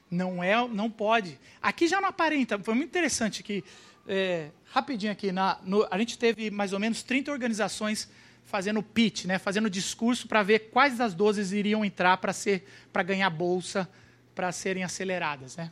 [0.10, 1.40] Não é, não pode.
[1.62, 2.58] Aqui já não aparenta.
[2.60, 3.64] Foi muito interessante que
[4.08, 8.10] é, rapidinho aqui na, no, a gente teve mais ou menos 30 organizações
[8.48, 13.04] fazendo pitch, né, fazendo discurso para ver quais das 12 iriam entrar para ser para
[13.04, 13.88] ganhar bolsa,
[14.34, 15.72] para serem aceleradas, né?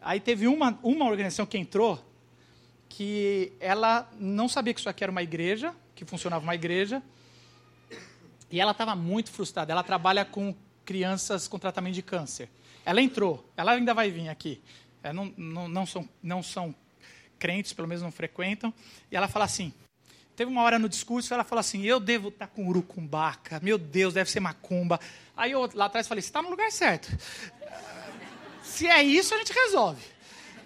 [0.00, 2.02] Aí teve uma, uma organização que entrou
[2.88, 7.02] que ela não sabia que isso aqui era uma igreja, que funcionava uma igreja,
[8.50, 9.72] e ela estava muito frustrada.
[9.72, 12.48] Ela trabalha com crianças com tratamento de câncer.
[12.84, 14.60] Ela entrou, ela ainda vai vir aqui.
[15.02, 16.74] É, não, não, não, são, não são
[17.38, 18.72] crentes, pelo menos não frequentam.
[19.10, 19.72] E ela fala assim:
[20.36, 24.14] teve uma hora no discurso, ela fala assim: eu devo estar com urucumbaca, meu Deus,
[24.14, 25.00] deve ser macumba.
[25.36, 27.08] Aí eu lá atrás falei: você está no lugar certo.
[28.62, 30.02] Se é isso, a gente resolve.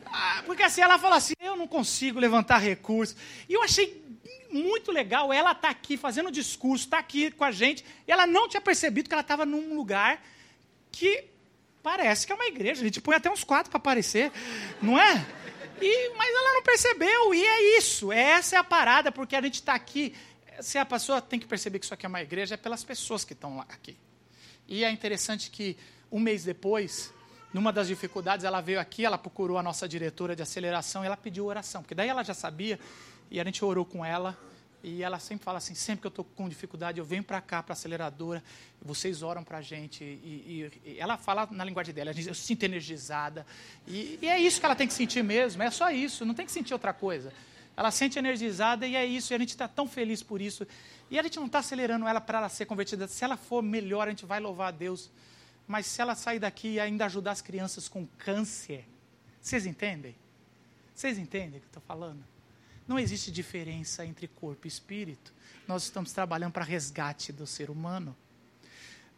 [0.06, 3.16] Ah, porque assim, ela fala assim: eu não consigo levantar recursos.
[3.48, 4.02] E eu achei
[4.50, 8.12] muito legal ela estar tá aqui fazendo discurso, estar tá aqui com a gente, e
[8.12, 10.22] ela não tinha percebido que ela estava num lugar
[10.90, 11.24] que
[11.82, 12.80] parece que é uma igreja.
[12.80, 14.32] A gente põe até uns quatro para aparecer,
[14.80, 15.26] não é?
[15.80, 19.54] E, mas ela não percebeu, e é isso, essa é a parada, porque a gente
[19.54, 20.14] está aqui.
[20.60, 23.24] Se a pessoa tem que perceber que isso aqui é uma igreja, é pelas pessoas
[23.24, 23.96] que estão lá aqui.
[24.66, 25.76] E é interessante que
[26.10, 27.12] um mês depois,
[27.52, 31.16] numa das dificuldades, ela veio aqui, ela procurou a nossa diretora de aceleração e ela
[31.16, 32.78] pediu oração, porque daí ela já sabia
[33.30, 34.36] e a gente orou com ela.
[34.82, 37.62] E ela sempre fala assim: sempre que eu estou com dificuldade, eu venho para cá,
[37.62, 38.42] para a aceleradora,
[38.80, 40.04] vocês oram para a gente.
[40.04, 43.44] E, e, e, ela fala na linguagem dela: eu sinto energizada.
[43.86, 46.46] E, e é isso que ela tem que sentir mesmo, é só isso, não tem
[46.46, 47.32] que sentir outra coisa.
[47.76, 50.66] Ela sente energizada e é isso, e a gente está tão feliz por isso.
[51.10, 53.06] E a gente não está acelerando ela para ela ser convertida.
[53.06, 55.10] Se ela for melhor, a gente vai louvar a Deus.
[55.66, 58.84] Mas se ela sair daqui e ainda ajudar as crianças com câncer,
[59.40, 60.16] vocês entendem?
[60.94, 62.24] Vocês entendem o que eu estou falando?
[62.88, 65.30] Não existe diferença entre corpo e espírito.
[65.68, 68.16] Nós estamos trabalhando para resgate do ser humano.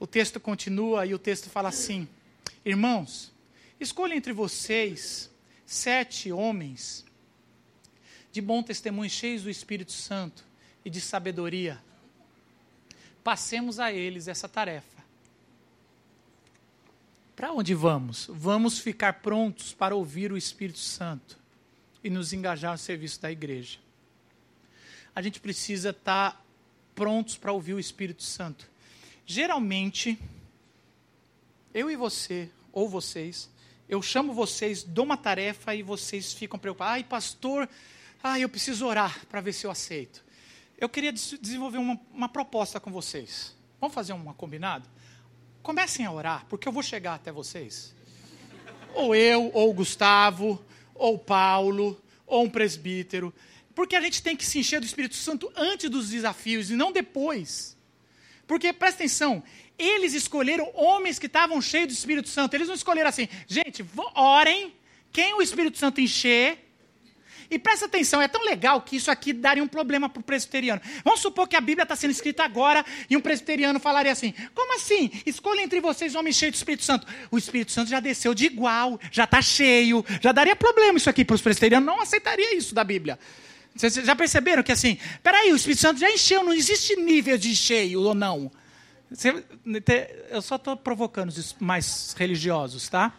[0.00, 2.08] O texto continua e o texto fala assim:
[2.64, 3.32] Irmãos,
[3.78, 5.30] escolha entre vocês
[5.64, 7.04] sete homens
[8.32, 10.44] de bom testemunho, cheios do Espírito Santo
[10.84, 11.80] e de sabedoria.
[13.22, 15.00] Passemos a eles essa tarefa.
[17.36, 18.26] Para onde vamos?
[18.28, 21.39] Vamos ficar prontos para ouvir o Espírito Santo
[22.02, 23.78] e nos engajar no serviço da igreja.
[25.14, 26.40] A gente precisa estar tá
[26.94, 28.68] prontos para ouvir o Espírito Santo.
[29.26, 30.18] Geralmente,
[31.72, 33.50] eu e você, ou vocês,
[33.88, 36.94] eu chamo vocês, dou uma tarefa e vocês ficam preocupados.
[36.94, 37.68] Ai, pastor,
[38.22, 40.24] ai, eu preciso orar para ver se eu aceito.
[40.78, 43.54] Eu queria desenvolver uma, uma proposta com vocês.
[43.80, 44.88] Vamos fazer uma combinado?
[45.62, 47.94] Comecem a orar, porque eu vou chegar até vocês.
[48.94, 50.64] Ou eu, ou o Gustavo,
[51.00, 53.34] ou Paulo, ou um presbítero.
[53.74, 56.92] Porque a gente tem que se encher do Espírito Santo antes dos desafios e não
[56.92, 57.76] depois.
[58.46, 59.42] Porque, presta atenção,
[59.78, 62.54] eles escolheram homens que estavam cheios do Espírito Santo.
[62.54, 63.84] Eles não escolheram assim, gente,
[64.14, 64.74] orem,
[65.10, 66.69] quem o Espírito Santo encher,
[67.50, 70.80] e presta atenção, é tão legal que isso aqui daria um problema para o presbiteriano.
[71.04, 74.76] Vamos supor que a Bíblia está sendo escrita agora e um presbiteriano falaria assim: como
[74.76, 75.10] assim?
[75.26, 77.06] Escolha entre vocês homens cheios do Espírito Santo.
[77.30, 81.24] O Espírito Santo já desceu de igual, já está cheio, já daria problema isso aqui
[81.24, 83.18] para os presbiterianos, não aceitaria isso da Bíblia.
[83.74, 87.54] Vocês já perceberam que assim, peraí, o Espírito Santo já encheu, não existe nível de
[87.54, 88.50] cheio ou não.
[90.30, 93.12] Eu só estou provocando os mais religiosos, tá?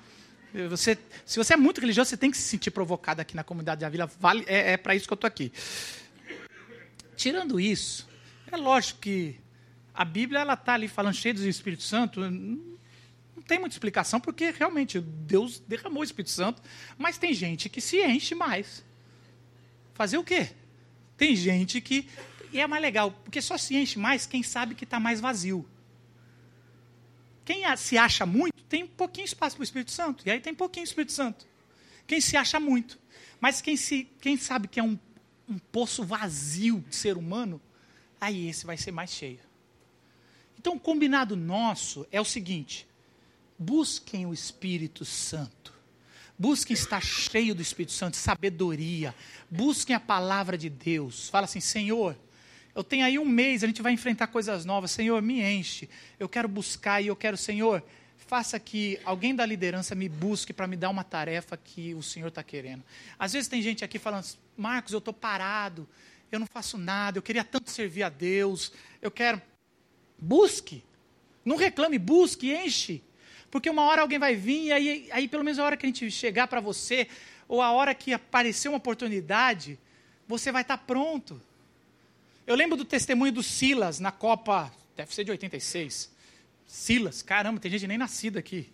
[0.70, 3.82] Você, se você é muito religioso, você tem que se sentir provocado aqui na comunidade
[3.82, 4.10] da vila.
[4.20, 5.52] Vale, é, é para isso que eu estou aqui.
[7.16, 8.08] Tirando isso,
[8.52, 9.40] é lógico que
[9.94, 12.20] a Bíblia ela está ali falando cheio do Espírito Santo.
[12.20, 16.62] Não tem muita explicação, porque realmente Deus derramou o Espírito Santo,
[16.98, 18.84] mas tem gente que se enche mais.
[19.94, 20.50] Fazer o quê?
[21.16, 22.10] Tem gente que.
[22.52, 25.66] E é mais legal, porque só se enche mais quem sabe que está mais vazio.
[27.44, 30.24] Quem se acha muito, tem pouquinho espaço para o Espírito Santo.
[30.26, 31.46] E aí tem pouquinho Espírito Santo.
[32.06, 33.00] quem se acha muito.
[33.40, 34.98] Mas quem, se, quem sabe que é um,
[35.50, 37.60] um poço vazio de ser humano,
[38.20, 39.40] aí esse vai ser mais cheio.
[40.58, 42.88] Então, o combinado nosso é o seguinte:
[43.58, 45.74] busquem o Espírito Santo.
[46.38, 49.14] Busquem estar cheio do Espírito Santo, sabedoria.
[49.50, 51.30] Busquem a palavra de Deus.
[51.30, 52.18] Fala assim, Senhor,
[52.74, 54.92] eu tenho aí um mês, a gente vai enfrentar coisas novas.
[54.92, 55.90] Senhor, me enche.
[56.20, 57.84] Eu quero buscar e eu quero, Senhor,
[58.18, 62.30] faça que alguém da liderança me busque para me dar uma tarefa que o Senhor
[62.30, 62.84] está querendo.
[63.20, 65.88] Às vezes tem gente aqui falando, Marcos, eu estou parado,
[66.32, 69.42] eu não faço nada, eu queria tanto servir a Deus, eu quero.
[70.18, 70.84] Busque.
[71.44, 73.04] Não reclame, busque, enche.
[73.50, 75.90] Porque uma hora alguém vai vir, e aí, aí pelo menos a hora que a
[75.90, 77.10] gente chegar para você,
[77.50, 79.78] ou a hora que aparecer uma oportunidade,
[80.26, 81.42] você vai estar tá pronto.
[82.52, 86.14] Eu lembro do testemunho do Silas na Copa, deve ser de 86.
[86.68, 88.70] Silas, caramba, tem gente nem nascida aqui.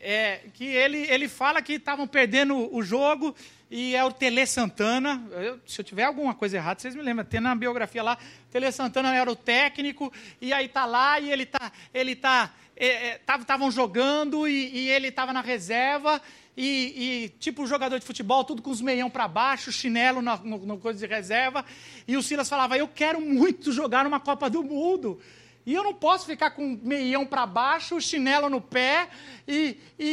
[0.00, 3.34] É, que ele, ele fala que estavam perdendo o jogo
[3.68, 5.20] e é o Tele Santana.
[5.32, 7.24] Eu, se eu tiver alguma coisa errada, vocês me lembram.
[7.24, 8.16] Tem na biografia lá,
[8.52, 13.66] Tele Santana era o técnico e aí tá lá e ele tá, ele tá, estavam
[13.66, 16.22] é, é, jogando e, e ele estava na reserva
[16.56, 20.58] e, e, tipo jogador de futebol, tudo com os meião para baixo, chinelo na, no,
[20.58, 21.64] no, coisa de reserva.
[22.06, 25.18] E o Silas falava: Eu quero muito jogar numa Copa do Mundo.
[25.64, 29.08] E eu não posso ficar com meião para baixo, chinelo no pé
[29.46, 30.04] e, e,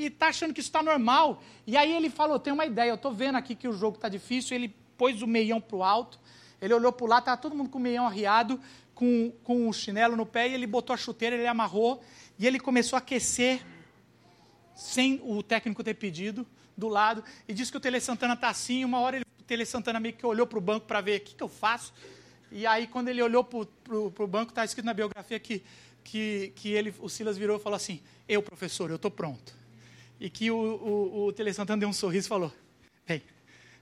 [0.00, 1.42] e, e, tá achando que isso está normal.
[1.66, 4.08] E aí ele falou: Tem uma ideia, eu estou vendo aqui que o jogo está
[4.08, 4.56] difícil.
[4.56, 6.18] Ele pôs o meião para o alto,
[6.60, 8.58] ele olhou para o lado, estava todo mundo com o meião arriado,
[8.92, 12.02] com, com o chinelo no pé, e ele botou a chuteira, ele amarrou
[12.38, 13.60] e ele começou a aquecer
[14.76, 18.84] sem o técnico ter pedido, do lado, e disse que o Tele Santana está assim.
[18.84, 21.24] Uma hora ele, o Tele Santana meio que olhou para o banco para ver o
[21.24, 21.92] que, que eu faço.
[22.52, 25.62] E aí, quando ele olhou para o banco, está escrito na biografia que,
[26.04, 29.54] que, que ele, o Silas virou e falou assim: Eu, professor, eu estou pronto.
[30.20, 32.52] E que o, o, o Tele Santana deu um sorriso e falou:
[33.06, 33.22] Vem,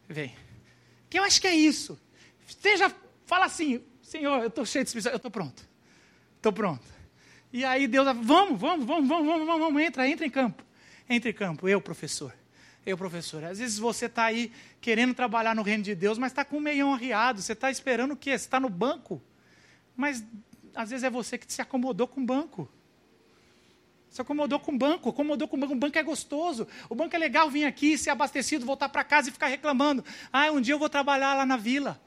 [0.09, 0.35] vem.
[1.11, 1.99] Que eu acho que é isso.
[2.47, 2.95] Seja,
[3.27, 5.69] fala assim: Senhor, eu estou cheio de espírito, eu estou pronto.
[6.37, 6.87] Estou pronto.
[7.53, 10.65] E aí Deus, vamos, vamos, vamos, vamos, vamos, vamos, entra, entra em campo
[11.09, 11.69] entre campo.
[11.69, 12.35] Eu, professor.
[12.87, 13.45] Eu, professor.
[13.45, 16.61] Às vezes você está aí querendo trabalhar no reino de Deus, mas está com o
[16.61, 17.41] meião arriado.
[17.41, 18.31] Você está esperando o quê?
[18.31, 19.23] Você está no banco.
[19.97, 20.25] Mas
[20.75, 22.69] às vezes é você que se acomodou com o banco.
[24.11, 25.73] Se acomodou com o banco, acomodou com o banco.
[25.73, 26.69] O banco é gostoso.
[26.89, 30.05] O banco é legal vir aqui, ser abastecido, voltar para casa e ficar reclamando.
[30.33, 32.01] Ah, um dia eu vou trabalhar lá na vila.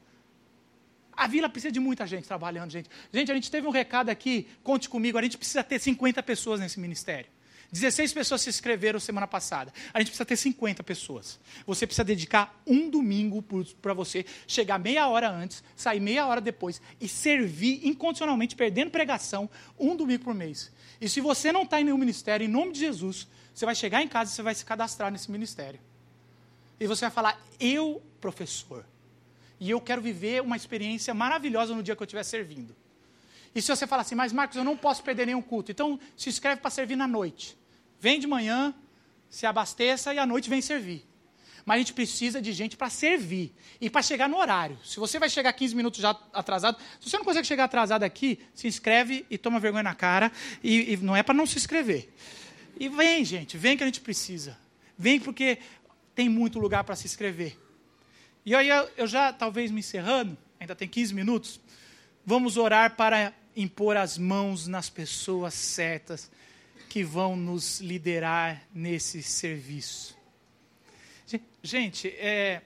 [1.12, 2.88] A vila precisa de muita gente trabalhando, gente.
[3.12, 6.60] Gente, a gente teve um recado aqui, conte comigo, a gente precisa ter 50 pessoas
[6.60, 7.28] nesse ministério.
[7.70, 9.72] 16 pessoas se inscreveram semana passada.
[9.92, 11.38] A gente precisa ter 50 pessoas.
[11.66, 13.44] Você precisa dedicar um domingo
[13.82, 19.50] para você chegar meia hora antes, sair meia hora depois e servir incondicionalmente, perdendo pregação,
[19.78, 20.72] um domingo por mês.
[21.00, 24.02] E se você não está em nenhum ministério, em nome de Jesus, você vai chegar
[24.02, 25.78] em casa e você vai se cadastrar nesse ministério.
[26.80, 28.84] E você vai falar, eu, professor,
[29.60, 32.74] e eu quero viver uma experiência maravilhosa no dia que eu estiver servindo.
[33.54, 36.28] E se você falar assim, mas Marcos, eu não posso perder nenhum culto, então se
[36.28, 37.56] inscreve para servir na noite.
[38.00, 38.74] Vem de manhã,
[39.28, 41.06] se abasteça e à noite vem servir.
[41.64, 44.78] Mas a gente precisa de gente para servir e para chegar no horário.
[44.82, 48.38] Se você vai chegar 15 minutos já atrasado, se você não consegue chegar atrasado aqui,
[48.54, 50.32] se inscreve e toma vergonha na cara.
[50.64, 52.08] E, e não é para não se inscrever.
[52.80, 54.56] E vem, gente, vem que a gente precisa.
[54.96, 55.58] Vem porque
[56.14, 57.58] tem muito lugar para se inscrever.
[58.46, 61.60] E aí eu, eu já, talvez me encerrando, ainda tem 15 minutos,
[62.28, 66.30] vamos orar para impor as mãos nas pessoas certas
[66.86, 70.14] que vão nos liderar nesse serviço.
[71.62, 72.60] Gente, é,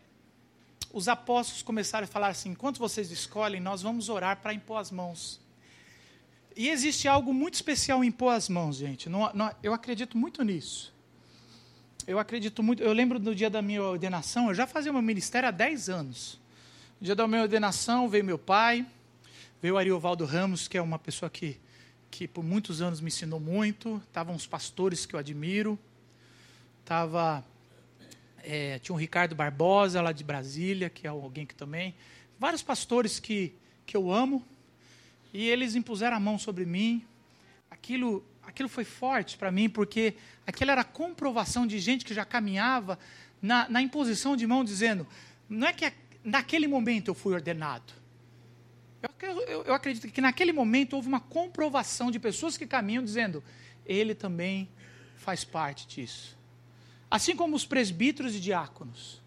[0.93, 4.91] os apóstolos começaram a falar assim: enquanto vocês escolhem, nós vamos orar para impor as
[4.91, 5.41] mãos.
[6.57, 9.09] E existe algo muito especial em impor as mãos, gente.
[9.09, 10.93] Não, não, eu acredito muito nisso.
[12.05, 12.83] Eu acredito muito.
[12.83, 16.41] Eu lembro do dia da minha ordenação, eu já fazia meu ministério há 10 anos.
[17.01, 18.85] No dia da minha ordenação veio meu pai,
[19.63, 21.59] veio o Ariovaldo Ramos, que é uma pessoa que
[22.11, 23.97] que por muitos anos me ensinou muito.
[24.07, 25.79] Estavam os pastores que eu admiro.
[26.85, 27.43] Tava,
[28.43, 31.95] é, tinha o Ricardo Barbosa, lá de Brasília, que é alguém que também.
[32.39, 33.55] Vários pastores que,
[33.87, 34.45] que eu amo.
[35.33, 37.03] E eles impuseram a mão sobre mim.
[37.71, 40.15] Aquilo, aquilo foi forte para mim, porque
[40.47, 42.99] aquilo era comprovação de gente que já caminhava
[43.41, 45.07] na, na imposição de mão, dizendo:
[45.49, 45.91] não é que
[46.23, 48.02] naquele momento eu fui ordenado
[49.21, 53.43] eu, acredito que naquele momento houve uma comprovação de pessoas que caminham dizendo:
[53.85, 54.69] ele também
[55.17, 56.37] faz parte disso.
[57.11, 59.21] Assim como os presbíteros e diáconos.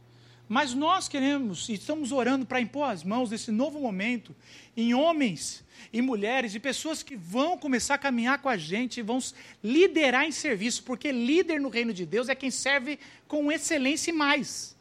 [0.48, 4.36] Mas nós queremos e estamos orando para impor as mãos nesse novo momento
[4.78, 9.04] em homens e mulheres e pessoas que vão começar a caminhar com a gente e
[9.04, 9.18] vão
[9.64, 14.14] liderar em serviço, porque líder no reino de Deus é quem serve com excelência e
[14.14, 14.76] mais.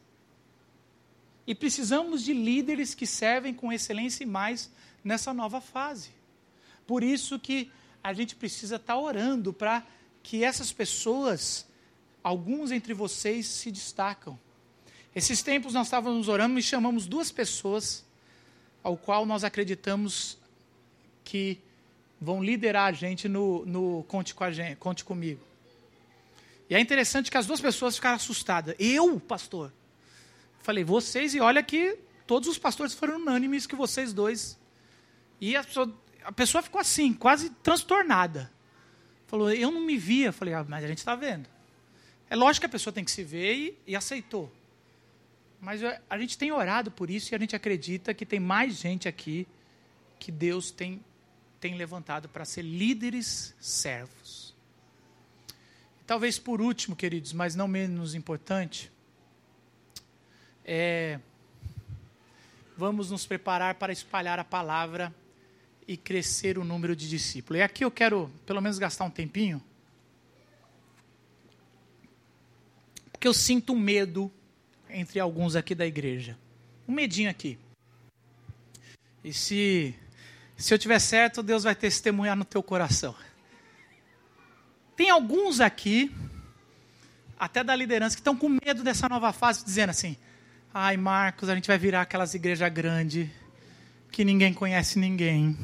[1.46, 4.70] E precisamos de líderes que servem com excelência e mais
[5.04, 6.10] nessa nova fase.
[6.86, 7.70] Por isso que
[8.02, 9.86] a gente precisa estar orando para
[10.22, 11.66] que essas pessoas,
[12.22, 14.38] alguns entre vocês, se destacam
[15.14, 18.04] esses tempos nós estávamos orando e chamamos duas pessoas
[18.82, 20.36] ao qual nós acreditamos
[21.22, 21.58] que
[22.20, 25.40] vão liderar a gente no, no Conte com a gente, Conte comigo.
[26.68, 28.74] E é interessante que as duas pessoas ficaram assustadas.
[28.78, 29.72] Eu, pastor?
[30.60, 31.96] Falei, vocês, e olha que
[32.26, 34.58] todos os pastores foram unânimes que vocês dois.
[35.40, 38.50] E a pessoa, a pessoa ficou assim, quase transtornada.
[39.26, 40.32] Falou, eu não me via.
[40.32, 41.48] Falei, ah, mas a gente está vendo.
[42.30, 44.52] É lógico que a pessoa tem que se ver e, e aceitou.
[45.60, 45.80] Mas
[46.10, 49.46] a gente tem orado por isso e a gente acredita que tem mais gente aqui
[50.18, 51.02] que Deus tem,
[51.58, 54.54] tem levantado para ser líderes servos.
[56.06, 58.92] Talvez por último, queridos, mas não menos importante,
[60.64, 61.18] é,
[62.76, 65.14] vamos nos preparar para espalhar a palavra
[65.86, 67.60] e crescer o número de discípulos.
[67.60, 69.62] E aqui eu quero, pelo menos, gastar um tempinho,
[73.12, 74.30] porque eu sinto um medo
[74.90, 76.38] entre alguns aqui da igreja.
[76.86, 77.58] Um medinho aqui.
[79.22, 79.94] E se,
[80.56, 83.14] se eu tiver certo, Deus vai testemunhar no teu coração.
[84.94, 86.14] Tem alguns aqui,
[87.38, 90.16] até da liderança, que estão com medo dessa nova fase, dizendo assim:
[90.72, 93.30] ai, Marcos, a gente vai virar aquelas igrejas grandes,
[94.14, 95.58] que ninguém conhece ninguém.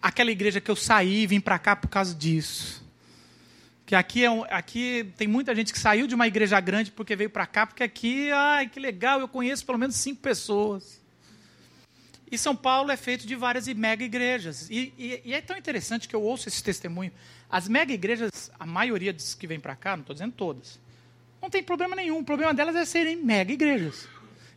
[0.00, 2.82] Aquela igreja que eu saí e vim para cá por causa disso.
[3.84, 7.14] Que aqui, é um, aqui tem muita gente que saiu de uma igreja grande porque
[7.14, 10.98] veio para cá, porque aqui, ai, que legal, eu conheço pelo menos cinco pessoas.
[12.32, 14.70] E São Paulo é feito de várias mega igrejas.
[14.70, 17.12] E, e, e é tão interessante que eu ouço esse testemunho.
[17.50, 20.80] As mega igrejas, a maioria das que vem para cá, não estou dizendo todas,
[21.42, 22.20] não tem problema nenhum.
[22.20, 24.08] O problema delas é serem mega igrejas.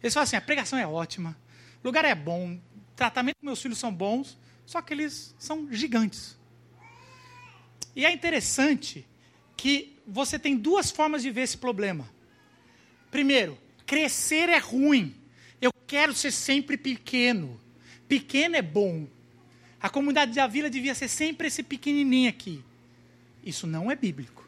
[0.01, 1.35] Eles falam assim: a pregação é ótima,
[1.83, 2.59] lugar é bom,
[2.95, 6.37] tratamento dos meus filhos são bons, só que eles são gigantes.
[7.95, 9.05] E é interessante
[9.55, 12.07] que você tem duas formas de ver esse problema.
[13.11, 15.15] Primeiro, crescer é ruim.
[15.61, 17.59] Eu quero ser sempre pequeno.
[18.07, 19.07] Pequeno é bom.
[19.79, 22.63] A comunidade da vila devia ser sempre esse pequenininho aqui.
[23.43, 24.47] Isso não é bíblico.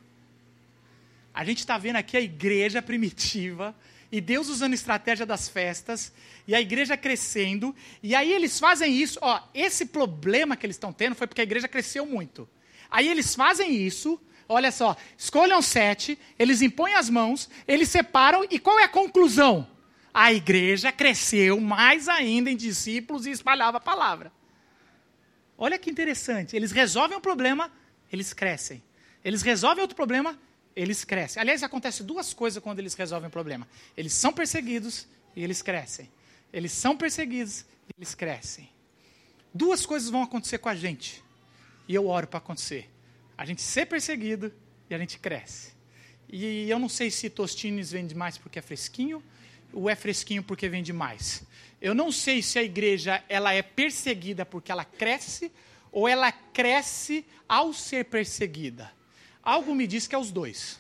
[1.34, 3.76] A gente está vendo aqui a igreja primitiva
[4.12, 6.12] e Deus usando estratégia das festas
[6.47, 7.76] e a igreja crescendo.
[8.01, 9.20] E aí eles fazem isso.
[9.22, 12.47] Ó, esse problema que eles estão tendo foi porque a igreja cresceu muito.
[12.89, 18.60] Aí eles fazem isso Olha só, escolham sete, eles impõem as mãos, eles separam, e
[18.60, 19.68] qual é a conclusão?
[20.14, 24.32] A igreja cresceu mais ainda em discípulos e espalhava a palavra.
[25.58, 27.72] Olha que interessante, eles resolvem um problema,
[28.12, 28.84] eles crescem.
[29.24, 30.39] Eles resolvem outro problema,
[30.76, 31.41] eles crescem.
[31.41, 33.67] Aliás, acontece duas coisas quando eles resolvem um problema.
[33.95, 36.11] Eles são perseguidos e eles crescem.
[36.51, 38.69] Eles são perseguidos e eles crescem.
[39.53, 41.23] Duas coisas vão acontecer com a gente.
[41.88, 42.89] E eu oro para acontecer
[43.38, 44.51] a gente ser perseguido
[44.89, 45.73] e a gente cresce.
[46.30, 49.23] E eu não sei se Tostines vende mais porque é fresquinho
[49.73, 51.43] ou é fresquinho porque vende mais.
[51.82, 55.51] Eu não sei se a igreja ela é perseguida porque ela cresce
[55.91, 58.91] ou ela cresce ao ser perseguida.
[59.46, 60.80] Algo me diz que é os dois.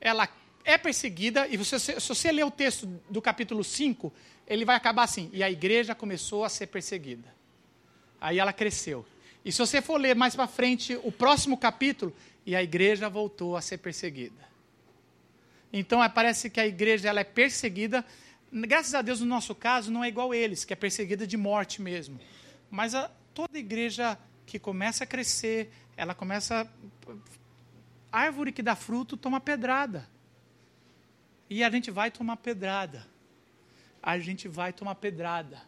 [0.00, 0.28] Ela
[0.64, 4.12] é perseguida, e você, se você ler o texto do capítulo 5,
[4.46, 7.34] ele vai acabar assim: e a igreja começou a ser perseguida.
[8.20, 9.04] Aí ela cresceu.
[9.44, 12.14] E se você for ler mais para frente o próximo capítulo,
[12.46, 14.46] e a igreja voltou a ser perseguida.
[15.72, 18.04] Então parece que a igreja ela é perseguida.
[18.52, 21.82] Graças a Deus, no nosso caso, não é igual eles, que é perseguida de morte
[21.82, 22.20] mesmo.
[22.70, 26.62] Mas a, toda igreja que começa a crescer, ela começa.
[26.62, 27.45] A
[28.16, 30.08] árvore que dá fruto toma pedrada.
[31.48, 33.06] E a gente vai tomar pedrada.
[34.02, 35.60] A gente vai tomar pedrada.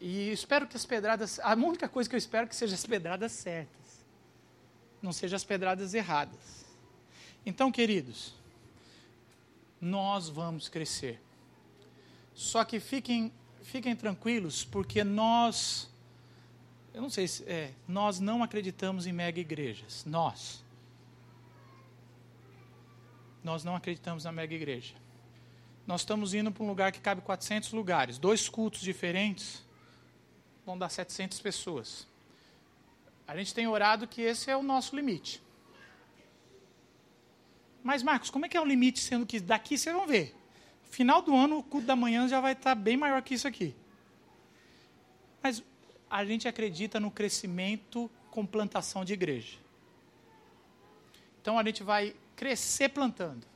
[0.00, 2.84] E espero que as pedradas, a única coisa que eu espero é que sejam as
[2.84, 4.04] pedradas certas,
[5.00, 6.64] não sejam as pedradas erradas.
[7.44, 8.34] Então, queridos,
[9.80, 11.20] nós vamos crescer.
[12.34, 13.32] Só que fiquem,
[13.62, 15.88] fiquem tranquilos, porque nós,
[16.94, 20.04] eu não sei se, é, nós não acreditamos em mega igrejas.
[20.04, 20.62] Nós.
[23.42, 24.94] Nós não acreditamos na mega igreja.
[25.86, 29.64] Nós estamos indo para um lugar que cabe 400 lugares, dois cultos diferentes
[30.64, 32.06] vão dar 700 pessoas.
[33.26, 35.42] A gente tem orado que esse é o nosso limite.
[37.82, 40.36] Mas, Marcos, como é que é o limite, sendo que daqui vocês vão ver?
[40.84, 43.74] Final do ano, o culto da manhã já vai estar bem maior que isso aqui.
[45.42, 45.62] Mas
[46.08, 49.58] a gente acredita no crescimento com plantação de igreja.
[51.40, 53.46] Então a gente vai crescer plantando.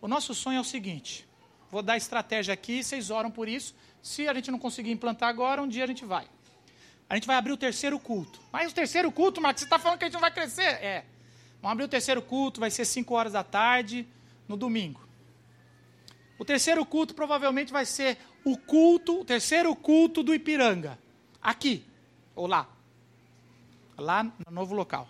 [0.00, 1.26] O nosso sonho é o seguinte:
[1.68, 3.74] vou dar estratégia aqui, vocês oram por isso.
[4.00, 6.28] Se a gente não conseguir implantar agora, um dia a gente vai.
[7.10, 8.40] A gente vai abrir o terceiro culto.
[8.52, 10.62] Mas o terceiro culto, Marcos, você está falando que a gente não vai crescer?
[10.62, 11.04] É.
[11.60, 14.06] Vamos abrir o terceiro culto, vai ser 5 horas da tarde,
[14.46, 15.00] no domingo.
[16.38, 20.96] O terceiro culto provavelmente vai ser o culto, o terceiro culto do Ipiranga.
[21.42, 21.84] Aqui,
[22.36, 22.68] ou lá.
[23.96, 25.08] Lá no novo local.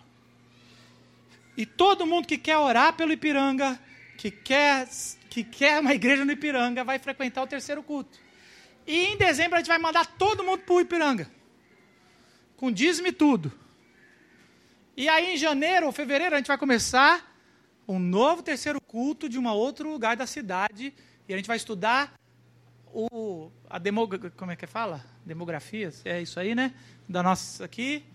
[1.59, 3.77] E todo mundo que quer orar pelo Ipiranga,
[4.17, 4.87] que quer,
[5.29, 8.17] que quer uma igreja no Ipiranga, vai frequentar o terceiro culto.
[8.87, 11.29] E em dezembro a gente vai mandar todo mundo para o Ipiranga.
[12.55, 13.51] Com dízimo tudo.
[14.95, 17.29] E aí em janeiro ou fevereiro a gente vai começar
[17.85, 20.93] um novo terceiro culto de um outro lugar da cidade
[21.27, 22.13] e a gente vai estudar
[22.93, 24.07] o, a demo,
[24.37, 25.03] como é que fala?
[25.25, 26.73] Demografia, é isso aí, né?
[27.05, 28.05] Da nossa aqui.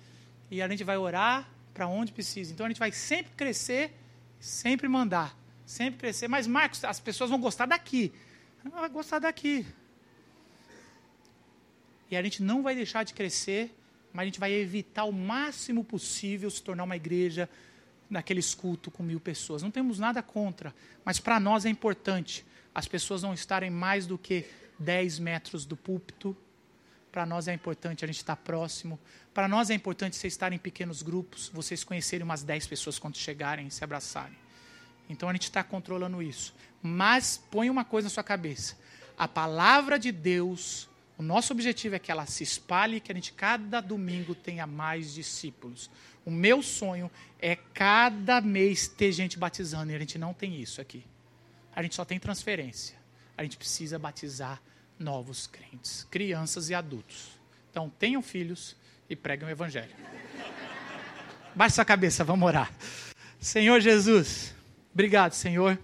[0.50, 2.52] E a gente vai orar para onde precisa.
[2.52, 3.92] Então a gente vai sempre crescer,
[4.38, 6.28] sempre mandar, sempre crescer.
[6.28, 8.12] Mas Marcos, as pessoas vão gostar daqui.
[8.64, 9.66] Vai gostar daqui.
[12.10, 13.74] E a gente não vai deixar de crescer,
[14.12, 17.50] mas a gente vai evitar o máximo possível se tornar uma igreja
[18.08, 19.62] naqueles cultos com mil pessoas.
[19.62, 20.72] Não temos nada contra,
[21.04, 24.46] mas para nós é importante as pessoas não estarem mais do que
[24.78, 26.36] 10 metros do púlpito.
[27.14, 28.98] Para nós é importante a gente estar próximo.
[29.32, 33.16] Para nós é importante vocês estarem em pequenos grupos, vocês conhecerem umas 10 pessoas quando
[33.16, 34.36] chegarem, se abraçarem.
[35.08, 36.52] Então a gente está controlando isso.
[36.82, 38.76] Mas põe uma coisa na sua cabeça:
[39.16, 43.32] a palavra de Deus, o nosso objetivo é que ela se espalhe, que a gente
[43.32, 45.88] cada domingo tenha mais discípulos.
[46.26, 47.08] O meu sonho
[47.38, 51.06] é cada mês ter gente batizando, e a gente não tem isso aqui
[51.74, 52.96] a gente só tem transferência.
[53.36, 54.62] A gente precisa batizar
[54.98, 57.38] novos crentes, crianças e adultos.
[57.70, 58.76] Então, tenham filhos
[59.08, 59.94] e preguem o evangelho.
[61.54, 62.72] Baixe sua cabeça, vamos orar.
[63.38, 64.54] Senhor Jesus,
[64.92, 65.78] obrigado, Senhor,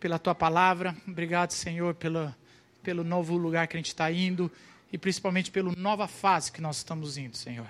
[0.00, 0.96] pela tua palavra.
[1.06, 2.36] Obrigado, Senhor, pela,
[2.82, 4.50] pelo novo lugar que a gente está indo
[4.92, 7.68] e principalmente pela nova fase que nós estamos indo, Senhor.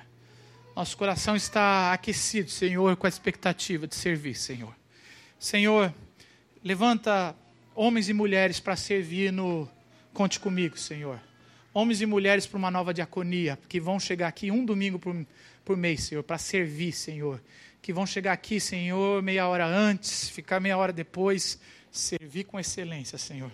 [0.75, 4.75] Nosso coração está aquecido, Senhor, com a expectativa de servir, Senhor.
[5.39, 5.93] Senhor,
[6.63, 7.35] levanta
[7.75, 9.69] homens e mulheres para servir no
[10.19, 11.21] Conte Comigo, Senhor.
[11.73, 15.15] Homens e mulheres para uma nova diaconia, que vão chegar aqui um domingo por,
[15.65, 17.41] por mês, Senhor, para servir, Senhor.
[17.81, 21.61] Que vão chegar aqui, Senhor, meia hora antes, ficar meia hora depois,
[21.93, 23.53] servir com excelência, Senhor.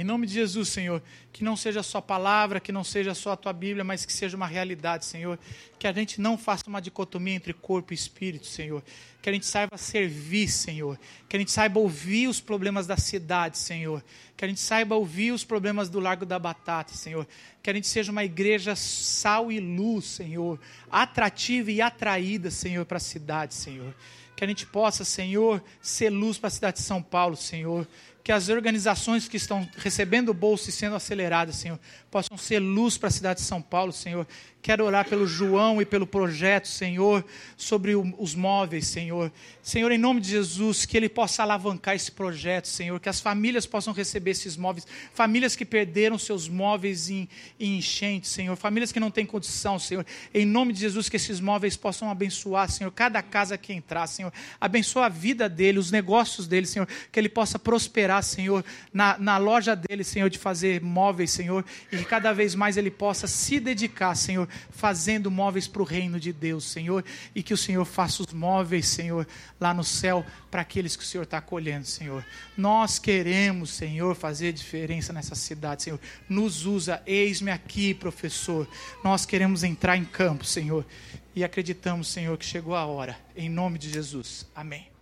[0.00, 3.36] Em nome de Jesus, Senhor, que não seja só palavra, que não seja só a
[3.36, 5.38] tua Bíblia, mas que seja uma realidade, Senhor.
[5.78, 8.82] Que a gente não faça uma dicotomia entre corpo e espírito, Senhor.
[9.20, 10.98] Que a gente saiba servir, Senhor.
[11.28, 14.02] Que a gente saiba ouvir os problemas da cidade, Senhor.
[14.38, 17.28] Que a gente saiba ouvir os problemas do Largo da Batata, Senhor.
[17.62, 20.58] Que a gente seja uma igreja sal e luz, Senhor.
[20.90, 23.94] Atrativa e atraída, Senhor, para a cidade, Senhor.
[24.34, 27.86] Que a gente possa, Senhor, ser luz para a cidade de São Paulo, Senhor
[28.22, 31.78] que as organizações que estão recebendo o bolso e sendo aceleradas, Senhor,
[32.10, 34.26] possam ser luz para a cidade de São Paulo, Senhor.
[34.62, 37.24] Quero orar pelo João e pelo projeto, Senhor,
[37.56, 39.32] sobre o, os móveis, Senhor.
[39.62, 43.64] Senhor, em nome de Jesus, que ele possa alavancar esse projeto, Senhor, que as famílias
[43.64, 47.26] possam receber esses móveis, famílias que perderam seus móveis em,
[47.58, 50.04] em enchente, Senhor, famílias que não têm condição, Senhor.
[50.34, 54.32] Em nome de Jesus, que esses móveis possam abençoar, Senhor, cada casa que entrar, Senhor.
[54.60, 59.38] Abençoa a vida dele, os negócios dele, Senhor, que ele possa prosperar, Senhor, na, na
[59.38, 63.60] loja dele, Senhor, de fazer móveis, Senhor, e que cada vez mais ele possa se
[63.60, 68.22] dedicar, Senhor, fazendo móveis para o reino de Deus, Senhor, e que o Senhor faça
[68.22, 69.26] os móveis, Senhor,
[69.60, 72.24] lá no céu para aqueles que o Senhor está acolhendo, Senhor.
[72.56, 76.00] Nós queremos, Senhor, fazer diferença nessa cidade, Senhor.
[76.28, 78.66] Nos usa, eis-me aqui, professor.
[79.04, 80.86] Nós queremos entrar em campo, Senhor,
[81.34, 83.16] e acreditamos, Senhor, que chegou a hora.
[83.36, 84.46] Em nome de Jesus.
[84.54, 84.99] Amém.